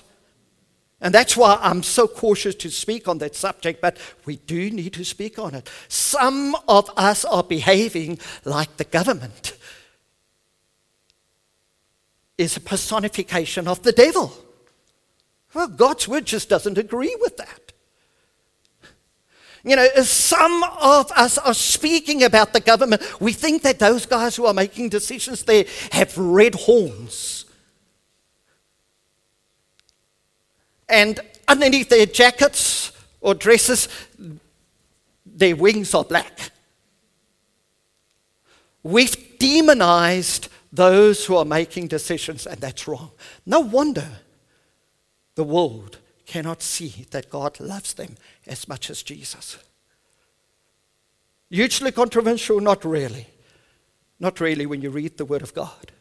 And 1.00 1.14
that's 1.14 1.38
why 1.38 1.60
I'm 1.62 1.84
so 1.84 2.08
cautious 2.08 2.56
to 2.56 2.70
speak 2.72 3.08
on 3.08 3.20
that 3.20 3.36
subject, 3.36 3.82
but 3.82 3.98
we 4.26 4.38
do 4.38 4.72
need 4.72 4.94
to 4.94 5.06
speak 5.06 5.38
on 5.38 5.54
it. 5.54 5.70
Some 5.88 6.56
of 6.68 6.90
us 6.98 7.24
are 7.24 7.44
behaving 7.44 8.20
like 8.46 8.78
the 8.78 8.84
government 8.84 9.54
is 12.38 12.58
a 12.58 12.62
personification 12.62 13.68
of 13.68 13.84
the 13.84 13.92
devil. 13.92 14.34
Well, 15.54 15.68
God's 15.68 16.08
word 16.08 16.26
just 16.26 16.50
doesn't 16.50 16.78
agree 16.78 17.16
with 17.20 17.38
that. 17.38 17.68
You 19.64 19.76
know, 19.76 19.88
some 20.04 20.64
of 20.64 21.12
us 21.12 21.38
are 21.38 21.54
speaking 21.54 22.24
about 22.24 22.54
the 22.54 22.60
government. 22.60 23.02
We 23.20 23.34
think 23.34 23.64
that 23.64 23.80
those 23.80 24.06
guys 24.06 24.36
who 24.36 24.46
are 24.46 24.54
making 24.54 24.90
decisions 24.90 25.44
there 25.44 25.66
have 25.92 26.18
red 26.18 26.56
horns. 26.56 27.46
And 30.88 31.20
underneath 31.48 31.90
their 31.90 32.06
jackets 32.06 32.92
or 33.20 33.34
dresses, 33.34 33.90
their 35.26 35.56
wings 35.56 35.94
are 35.94 36.06
black. 36.06 36.52
We've 38.84 39.38
demonized 39.38 40.48
those 40.78 41.26
who 41.26 41.36
are 41.36 41.44
making 41.44 41.88
decisions, 41.88 42.46
and 42.46 42.62
that's 42.62 42.88
wrong. 42.88 43.12
No 43.46 43.60
wonder 43.60 44.08
the 45.36 45.44
world 45.44 45.98
cannot 46.26 46.62
see 46.62 47.06
that 47.12 47.30
God 47.30 47.60
loves 47.60 47.96
them 47.96 48.16
as 48.46 48.68
much 48.68 48.90
as 48.90 49.02
Jesus. 49.02 49.58
Hugely 51.50 51.92
controversial? 51.92 52.60
Not 52.60 52.86
really. 52.86 53.28
Not 54.20 54.40
really 54.40 54.66
when 54.66 54.82
you 54.82 54.90
read 54.90 55.18
the 55.18 55.26
Word 55.26 55.42
of 55.42 55.54
God. 55.54 55.92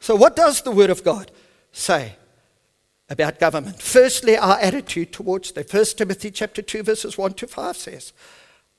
So, 0.00 0.16
what 0.16 0.34
does 0.34 0.62
the 0.62 0.70
Word 0.70 0.90
of 0.90 1.04
God 1.04 1.30
say 1.72 2.14
about 3.08 3.38
government? 3.38 3.80
Firstly, 3.80 4.36
our 4.36 4.58
attitude 4.58 5.12
towards 5.12 5.52
them. 5.52 5.64
1 5.70 5.84
Timothy 5.96 6.30
chapter 6.30 6.62
2, 6.62 6.82
verses 6.82 7.16
1 7.18 7.34
to 7.34 7.46
5 7.46 7.76
says, 7.76 8.12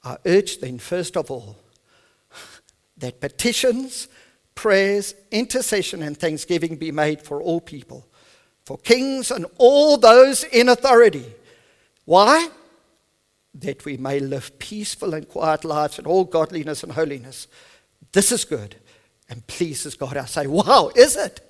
I 0.04 0.18
urge 0.26 0.60
then, 0.60 0.80
first 0.80 1.16
of 1.16 1.30
all, 1.30 1.58
that 3.02 3.20
petitions, 3.20 4.08
prayers, 4.56 5.14
intercession, 5.30 6.02
and 6.02 6.18
thanksgiving 6.18 6.78
be 6.78 6.92
made 6.92 7.22
for 7.22 7.42
all 7.42 7.60
people, 7.60 8.08
for 8.66 8.78
kings 8.78 9.30
and 9.30 9.46
all 9.58 9.98
those 9.98 10.44
in 10.46 10.70
authority. 10.70 11.26
Why? 12.06 12.50
That 13.56 13.84
we 13.86 13.98
may 13.98 14.20
live 14.20 14.58
peaceful 14.58 15.14
and 15.14 15.28
quiet 15.28 15.66
lives 15.66 16.00
in 16.00 16.06
all 16.06 16.24
godliness 16.24 16.84
and 16.84 16.94
holiness. 16.94 17.48
This 18.14 18.32
is 18.32 18.46
good 18.46 18.76
and 19.30 19.46
pleases 19.48 19.96
God 19.96 20.18
our 20.18 20.28
Savior. 20.28 20.52
Wow, 20.52 20.92
is 20.96 21.16
it? 21.16 21.42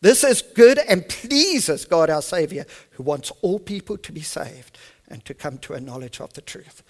This 0.00 0.24
is 0.24 0.42
good 0.42 0.78
and 0.78 1.08
pleases 1.08 1.84
God 1.84 2.10
our 2.10 2.22
Savior, 2.22 2.66
who 2.90 3.04
wants 3.04 3.30
all 3.40 3.60
people 3.60 3.96
to 3.98 4.12
be 4.12 4.22
saved 4.22 4.76
and 5.08 5.24
to 5.24 5.34
come 5.34 5.58
to 5.58 5.74
a 5.74 5.80
knowledge 5.80 6.20
of 6.20 6.32
the 6.32 6.40
truth. 6.40 6.82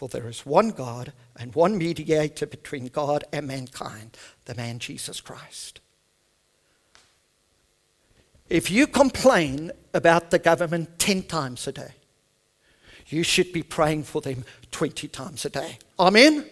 For 0.00 0.08
there 0.08 0.28
is 0.28 0.46
one 0.46 0.70
God 0.70 1.12
and 1.36 1.54
one 1.54 1.76
mediator 1.76 2.46
between 2.46 2.86
God 2.86 3.22
and 3.34 3.46
mankind, 3.46 4.16
the 4.46 4.54
man 4.54 4.78
Jesus 4.78 5.20
Christ. 5.20 5.80
If 8.48 8.70
you 8.70 8.86
complain 8.86 9.72
about 9.92 10.30
the 10.30 10.38
government 10.38 10.98
10 10.98 11.24
times 11.24 11.66
a 11.66 11.72
day, 11.72 11.92
you 13.08 13.22
should 13.22 13.52
be 13.52 13.62
praying 13.62 14.04
for 14.04 14.22
them 14.22 14.46
20 14.70 15.06
times 15.08 15.44
a 15.44 15.50
day. 15.50 15.76
Amen? 15.98 16.46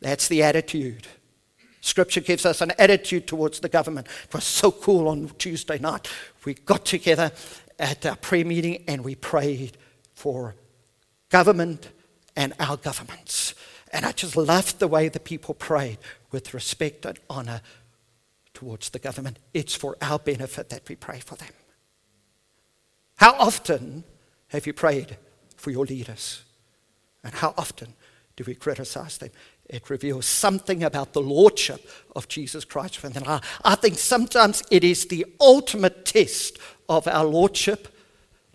That's 0.00 0.28
the 0.28 0.42
attitude. 0.42 1.06
Scripture 1.80 2.20
gives 2.20 2.44
us 2.44 2.60
an 2.60 2.72
attitude 2.78 3.26
towards 3.26 3.60
the 3.60 3.70
government. 3.70 4.06
It 4.24 4.34
was 4.34 4.44
so 4.44 4.70
cool 4.70 5.08
on 5.08 5.30
Tuesday 5.38 5.78
night. 5.78 6.06
We 6.44 6.52
got 6.52 6.84
together 6.84 7.32
at 7.78 8.04
our 8.04 8.16
prayer 8.16 8.44
meeting 8.44 8.84
and 8.86 9.02
we 9.02 9.14
prayed 9.14 9.78
for 10.12 10.56
government 11.30 11.88
and 12.38 12.54
our 12.60 12.76
governments. 12.76 13.52
And 13.92 14.06
I 14.06 14.12
just 14.12 14.36
loved 14.36 14.78
the 14.78 14.86
way 14.86 15.08
the 15.08 15.18
people 15.18 15.54
prayed 15.54 15.98
with 16.30 16.54
respect 16.54 17.04
and 17.04 17.18
honor 17.28 17.62
towards 18.54 18.90
the 18.90 19.00
government. 19.00 19.38
It's 19.52 19.74
for 19.74 19.96
our 20.00 20.20
benefit 20.20 20.68
that 20.68 20.88
we 20.88 20.94
pray 20.94 21.18
for 21.18 21.34
them. 21.34 21.50
How 23.16 23.34
often 23.34 24.04
have 24.48 24.68
you 24.68 24.72
prayed 24.72 25.16
for 25.56 25.72
your 25.72 25.84
leaders? 25.84 26.44
And 27.24 27.34
how 27.34 27.54
often 27.58 27.94
do 28.36 28.44
we 28.46 28.54
criticize 28.54 29.18
them? 29.18 29.30
It 29.68 29.90
reveals 29.90 30.24
something 30.24 30.84
about 30.84 31.14
the 31.14 31.20
lordship 31.20 31.90
of 32.14 32.28
Jesus 32.28 32.64
Christ 32.64 33.02
within 33.02 33.24
our 33.24 33.40
I 33.64 33.74
think 33.74 33.98
sometimes 33.98 34.62
it 34.70 34.84
is 34.84 35.06
the 35.06 35.26
ultimate 35.40 36.04
test 36.04 36.58
of 36.88 37.08
our 37.08 37.24
lordship 37.24 37.88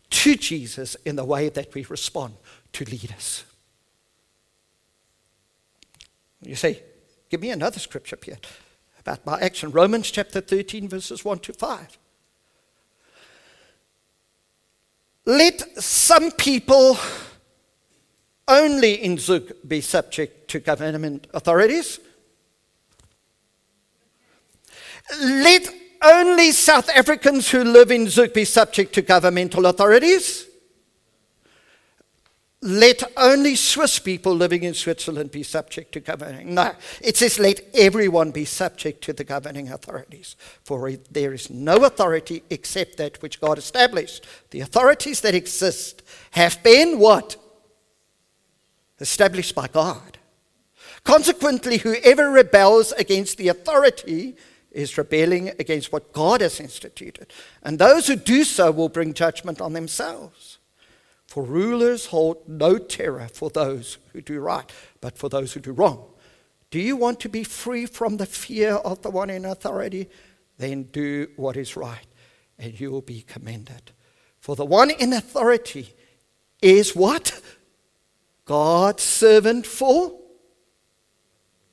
to 0.10 0.36
Jesus 0.36 0.96
in 1.06 1.18
the 1.18 1.26
way 1.26 1.50
that 1.50 1.74
we 1.74 1.84
respond 1.84 2.36
to 2.72 2.86
leaders. 2.86 3.44
You 6.44 6.56
say, 6.56 6.84
give 7.30 7.42
me 7.42 7.50
another 7.50 7.80
scripture, 7.80 8.16
Pierre, 8.16 8.38
about 9.00 9.26
my 9.26 9.40
action. 9.40 9.72
Romans 9.72 10.12
chapter 10.12 10.42
13, 10.42 10.88
verses 10.88 11.24
1 11.24 11.40
to 11.40 11.54
5. 11.54 11.98
Let 15.26 15.82
some 15.82 16.32
people 16.32 16.98
only 18.48 18.96
in 18.96 19.18
Zug 19.18 19.54
be 19.66 19.80
subject 19.80 20.50
to 20.50 20.60
government 20.60 21.28
authorities. 21.34 22.00
Let 25.22 25.70
only 26.04 26.52
South 26.52 26.90
Africans 26.90 27.50
who 27.50 27.64
live 27.64 27.92
in 27.92 28.10
Zug 28.10 28.34
be 28.34 28.44
subject 28.44 28.94
to 28.96 29.02
governmental 29.02 29.66
authorities. 29.66 30.48
Let 32.64 33.04
only 33.18 33.58
Swiss 33.58 34.00
people 34.00 34.34
living 34.34 34.64
in 34.64 34.74
Switzerland 34.74 35.32
be 35.32 35.44
subject 35.44 35.92
to 35.92 36.00
governing. 36.00 36.54
No, 36.54 36.72
it 37.02 37.18
says 37.18 37.38
let 37.38 37.60
everyone 37.74 38.32
be 38.32 38.46
subject 38.46 39.04
to 39.04 39.12
the 39.12 39.26
governing 39.26 39.70
authorities. 39.70 40.38
For 40.64 40.90
there 41.12 41.34
is 41.34 41.50
no 41.50 41.84
authority 41.84 42.42
except 42.50 42.96
that 42.98 43.22
which 43.22 43.42
God 43.42 43.58
established. 43.58 44.26
The 44.52 44.62
authorities 44.62 45.20
that 45.22 45.36
exist 45.36 46.04
have 46.32 46.64
been 46.64 47.00
what? 47.00 47.36
Established 49.02 49.56
by 49.56 49.68
God. 49.68 50.18
Consequently, 51.04 51.80
whoever 51.80 52.30
rebels 52.30 52.94
against 52.94 53.38
the 53.38 53.50
authority 53.50 54.38
is 54.72 54.98
rebelling 54.98 55.50
against 55.60 55.92
what 55.92 56.14
God 56.14 56.40
has 56.40 56.62
instituted. 56.62 57.34
And 57.62 57.78
those 57.78 58.08
who 58.08 58.16
do 58.16 58.46
so 58.46 58.72
will 58.72 58.88
bring 58.88 59.14
judgment 59.14 59.60
on 59.60 59.74
themselves. 59.74 60.60
For 61.34 61.42
rulers 61.42 62.06
hold 62.06 62.48
no 62.48 62.78
terror 62.78 63.28
for 63.28 63.50
those 63.50 63.98
who 64.12 64.22
do 64.22 64.40
right, 64.40 64.72
but 65.02 65.18
for 65.18 65.30
those 65.30 65.52
who 65.52 65.62
do 65.62 65.72
wrong. 65.72 66.06
Do 66.70 66.78
you 66.78 66.96
want 66.96 67.20
to 67.22 67.28
be 67.28 67.44
free 67.44 67.88
from 67.88 68.18
the 68.18 68.28
fear 68.28 68.76
of 68.76 69.02
the 69.02 69.10
one 69.10 69.32
in 69.32 69.44
authority? 69.44 70.12
Then 70.60 70.84
do 70.84 71.30
what 71.36 71.58
is 71.58 71.76
right 71.76 72.06
and 72.60 72.80
you 72.80 72.92
will 72.92 73.02
be 73.02 73.24
commended. 73.24 73.94
For 74.42 74.56
the 74.56 74.64
one 74.64 74.92
in 74.92 75.12
authority 75.12 75.96
is 76.62 76.96
what? 76.96 77.42
God's 78.46 79.02
servant 79.02 79.66
for? 79.66 80.16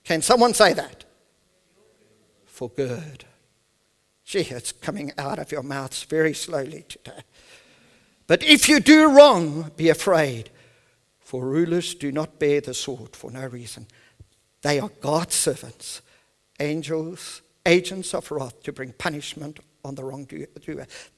Can 0.04 0.22
someone 0.22 0.54
say 0.54 0.72
that? 0.72 1.04
For 2.46 2.70
good. 2.70 3.26
Gee, 4.24 4.40
it's 4.40 4.72
coming 4.72 5.12
out 5.18 5.38
of 5.38 5.52
your 5.52 5.62
mouths 5.62 6.04
very 6.04 6.32
slowly 6.32 6.86
today. 6.88 7.24
But 8.30 8.44
if 8.44 8.68
you 8.68 8.78
do 8.78 9.10
wrong, 9.10 9.72
be 9.76 9.88
afraid, 9.88 10.50
for 11.18 11.44
rulers 11.44 11.96
do 11.96 12.12
not 12.12 12.38
bear 12.38 12.60
the 12.60 12.74
sword 12.74 13.16
for 13.16 13.28
no 13.28 13.44
reason. 13.44 13.88
They 14.62 14.78
are 14.78 14.92
God's 15.00 15.34
servants, 15.34 16.00
angels, 16.60 17.42
agents 17.66 18.14
of 18.14 18.30
wrath 18.30 18.62
to 18.62 18.72
bring 18.72 18.92
punishment 18.92 19.58
on 19.84 19.96
the 19.96 20.04
wrongdoer. 20.04 20.46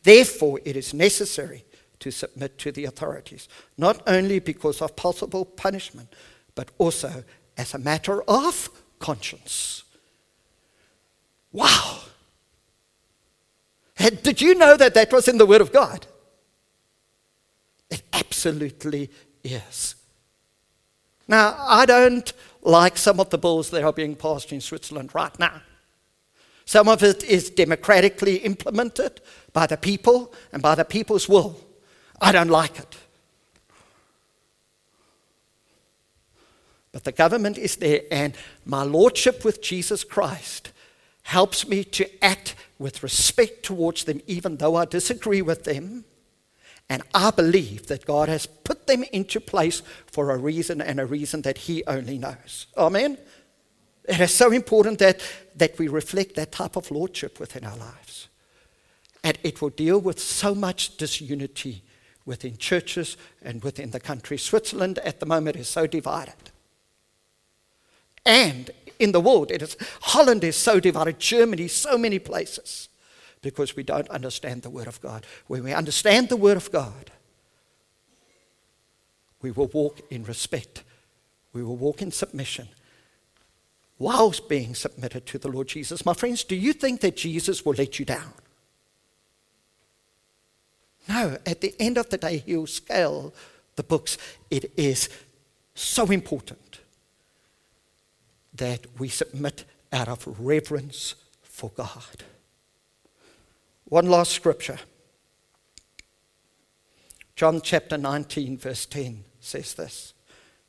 Therefore, 0.02 0.58
it 0.64 0.74
is 0.74 0.94
necessary 0.94 1.66
to 1.98 2.10
submit 2.10 2.56
to 2.56 2.72
the 2.72 2.86
authorities, 2.86 3.46
not 3.76 4.00
only 4.06 4.38
because 4.38 4.80
of 4.80 4.96
possible 4.96 5.44
punishment, 5.44 6.08
but 6.54 6.70
also 6.78 7.24
as 7.58 7.74
a 7.74 7.78
matter 7.78 8.22
of 8.22 8.70
conscience. 9.00 9.82
Wow! 11.52 12.04
Did 13.98 14.40
you 14.40 14.54
know 14.54 14.78
that 14.78 14.94
that 14.94 15.12
was 15.12 15.28
in 15.28 15.36
the 15.36 15.44
Word 15.44 15.60
of 15.60 15.74
God? 15.74 16.06
Absolutely 18.44 19.08
is. 19.44 19.94
Now, 21.28 21.54
I 21.60 21.86
don't 21.86 22.32
like 22.62 22.98
some 22.98 23.20
of 23.20 23.30
the 23.30 23.38
bills 23.38 23.70
that 23.70 23.84
are 23.84 23.92
being 23.92 24.16
passed 24.16 24.52
in 24.52 24.60
Switzerland 24.60 25.14
right 25.14 25.38
now. 25.38 25.62
Some 26.64 26.88
of 26.88 27.04
it 27.04 27.22
is 27.22 27.50
democratically 27.50 28.38
implemented 28.38 29.20
by 29.52 29.68
the 29.68 29.76
people 29.76 30.34
and 30.52 30.60
by 30.60 30.74
the 30.74 30.84
people's 30.84 31.28
will. 31.28 31.56
I 32.20 32.32
don't 32.32 32.48
like 32.48 32.80
it. 32.80 32.96
But 36.90 37.04
the 37.04 37.12
government 37.12 37.58
is 37.58 37.76
there, 37.76 38.00
and 38.10 38.34
my 38.64 38.82
lordship 38.82 39.44
with 39.44 39.62
Jesus 39.62 40.02
Christ 40.02 40.72
helps 41.22 41.68
me 41.68 41.84
to 41.84 42.24
act 42.24 42.56
with 42.80 43.04
respect 43.04 43.62
towards 43.62 44.02
them, 44.02 44.20
even 44.26 44.56
though 44.56 44.74
I 44.74 44.84
disagree 44.84 45.42
with 45.42 45.62
them. 45.62 46.06
And 46.88 47.02
I 47.14 47.30
believe 47.30 47.86
that 47.86 48.04
God 48.04 48.28
has 48.28 48.46
put 48.46 48.86
them 48.86 49.04
into 49.12 49.40
place 49.40 49.82
for 50.06 50.30
a 50.30 50.36
reason 50.36 50.80
and 50.80 51.00
a 51.00 51.06
reason 51.06 51.42
that 51.42 51.58
He 51.58 51.82
only 51.86 52.18
knows. 52.18 52.66
Amen? 52.76 53.18
It 54.04 54.20
is 54.20 54.34
so 54.34 54.50
important 54.50 54.98
that, 54.98 55.20
that 55.56 55.78
we 55.78 55.88
reflect 55.88 56.34
that 56.34 56.52
type 56.52 56.76
of 56.76 56.90
lordship 56.90 57.38
within 57.38 57.64
our 57.64 57.76
lives. 57.76 58.28
And 59.24 59.38
it 59.42 59.62
will 59.62 59.70
deal 59.70 60.00
with 60.00 60.18
so 60.18 60.54
much 60.54 60.96
disunity 60.96 61.82
within 62.24 62.56
churches 62.56 63.16
and 63.42 63.62
within 63.62 63.90
the 63.90 64.00
country. 64.00 64.36
Switzerland 64.36 64.98
at 64.98 65.20
the 65.20 65.26
moment 65.26 65.56
is 65.56 65.68
so 65.68 65.86
divided. 65.86 66.50
And 68.24 68.70
in 68.98 69.12
the 69.12 69.20
world, 69.20 69.50
it 69.50 69.62
is, 69.62 69.76
Holland 70.00 70.44
is 70.44 70.56
so 70.56 70.78
divided, 70.78 71.18
Germany, 71.18 71.68
so 71.68 71.98
many 71.98 72.18
places, 72.18 72.88
because 73.42 73.76
we 73.76 73.82
don't 73.82 74.08
understand 74.08 74.62
the 74.62 74.70
Word 74.70 74.86
of 74.86 75.00
God. 75.00 75.26
When 75.48 75.64
we 75.64 75.72
understand 75.72 76.28
the 76.28 76.36
Word 76.36 76.56
of 76.56 76.70
God, 76.72 77.10
we 79.42 79.50
will 79.50 79.66
walk 79.66 80.00
in 80.10 80.24
respect, 80.24 80.84
we 81.52 81.62
will 81.62 81.76
walk 81.76 82.00
in 82.00 82.12
submission, 82.12 82.68
whilst 83.98 84.48
being 84.48 84.74
submitted 84.74 85.26
to 85.26 85.38
the 85.38 85.48
Lord 85.48 85.68
Jesus. 85.68 86.06
My 86.06 86.14
friends, 86.14 86.44
do 86.44 86.54
you 86.54 86.72
think 86.72 87.00
that 87.00 87.16
Jesus 87.16 87.64
will 87.64 87.74
let 87.74 87.98
you 87.98 88.04
down? 88.04 88.32
No, 91.08 91.38
at 91.44 91.60
the 91.60 91.74
end 91.80 91.98
of 91.98 92.10
the 92.10 92.18
day, 92.18 92.38
he'll 92.46 92.68
scale 92.68 93.34
the 93.74 93.82
books. 93.82 94.16
It 94.50 94.72
is 94.76 95.08
so 95.74 96.06
important 96.06 96.78
that 98.54 98.86
we 98.98 99.08
submit 99.08 99.64
out 99.92 100.08
of 100.08 100.38
reverence 100.38 101.16
for 101.42 101.70
God. 101.70 102.24
One 103.92 104.06
last 104.06 104.32
scripture. 104.32 104.78
John 107.36 107.60
chapter 107.60 107.98
19, 107.98 108.56
verse 108.56 108.86
10 108.86 109.22
says 109.38 109.74
this 109.74 110.14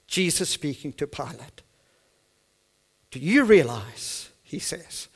Jesus 0.07 0.49
speaking 0.49 0.91
to 0.91 1.07
Pilate. 1.07 1.61
Do 3.11 3.19
you 3.19 3.45
realize, 3.45 4.29
he 4.43 4.59
says, 4.59 5.07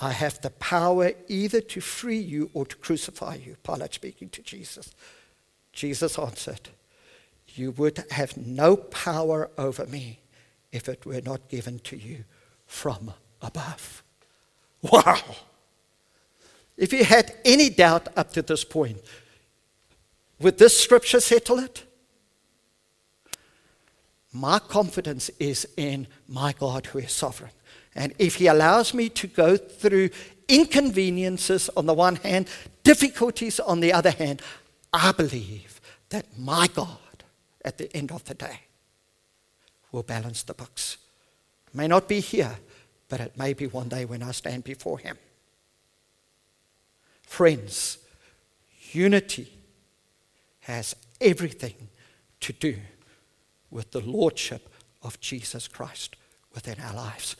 I 0.00 0.12
have 0.12 0.40
the 0.40 0.50
power 0.50 1.10
either 1.26 1.60
to 1.60 1.80
free 1.80 2.20
you 2.20 2.48
or 2.54 2.64
to 2.64 2.76
crucify 2.76 3.34
you? 3.44 3.56
Pilate 3.64 3.94
speaking 3.94 4.28
to 4.28 4.42
Jesus. 4.42 4.94
Jesus 5.72 6.20
answered, 6.20 6.68
You 7.56 7.72
would 7.72 8.04
have 8.12 8.36
no 8.36 8.76
power 8.76 9.50
over 9.58 9.84
me 9.86 10.20
if 10.70 10.88
it 10.88 11.04
were 11.04 11.20
not 11.20 11.48
given 11.48 11.80
to 11.80 11.96
you 11.96 12.22
from 12.68 13.14
above. 13.42 14.04
Wow! 14.80 15.18
If 16.76 16.92
you 16.92 17.04
had 17.04 17.34
any 17.44 17.70
doubt 17.70 18.08
up 18.16 18.32
to 18.32 18.42
this 18.42 18.64
point, 18.64 18.98
would 20.40 20.58
this 20.58 20.78
scripture 20.78 21.20
settle 21.20 21.58
it? 21.58 21.84
My 24.32 24.58
confidence 24.58 25.30
is 25.38 25.68
in 25.76 26.06
my 26.26 26.52
God 26.52 26.86
who 26.86 26.98
is 26.98 27.12
sovereign. 27.12 27.52
And 27.94 28.14
if 28.18 28.36
He 28.36 28.46
allows 28.46 28.94
me 28.94 29.10
to 29.10 29.26
go 29.26 29.56
through 29.56 30.10
inconveniences 30.48 31.68
on 31.76 31.86
the 31.86 31.94
one 31.94 32.16
hand, 32.16 32.48
difficulties 32.82 33.60
on 33.60 33.80
the 33.80 33.92
other 33.92 34.10
hand, 34.10 34.40
I 34.92 35.12
believe 35.12 35.80
that 36.08 36.26
my 36.38 36.68
God, 36.74 36.98
at 37.64 37.78
the 37.78 37.94
end 37.94 38.10
of 38.10 38.24
the 38.24 38.34
day, 38.34 38.60
will 39.92 40.02
balance 40.02 40.42
the 40.42 40.54
books. 40.54 40.96
May 41.74 41.86
not 41.86 42.08
be 42.08 42.20
here, 42.20 42.56
but 43.08 43.20
it 43.20 43.36
may 43.36 43.52
be 43.52 43.66
one 43.66 43.88
day 43.88 44.06
when 44.06 44.22
I 44.22 44.32
stand 44.32 44.64
before 44.64 44.98
Him. 44.98 45.18
Friends, 47.32 47.96
unity 48.90 49.50
has 50.60 50.94
everything 51.18 51.88
to 52.40 52.52
do 52.52 52.76
with 53.70 53.90
the 53.92 54.02
Lordship 54.02 54.68
of 55.02 55.18
Jesus 55.18 55.66
Christ 55.66 56.14
within 56.52 56.78
our 56.78 56.92
lives. 56.94 57.36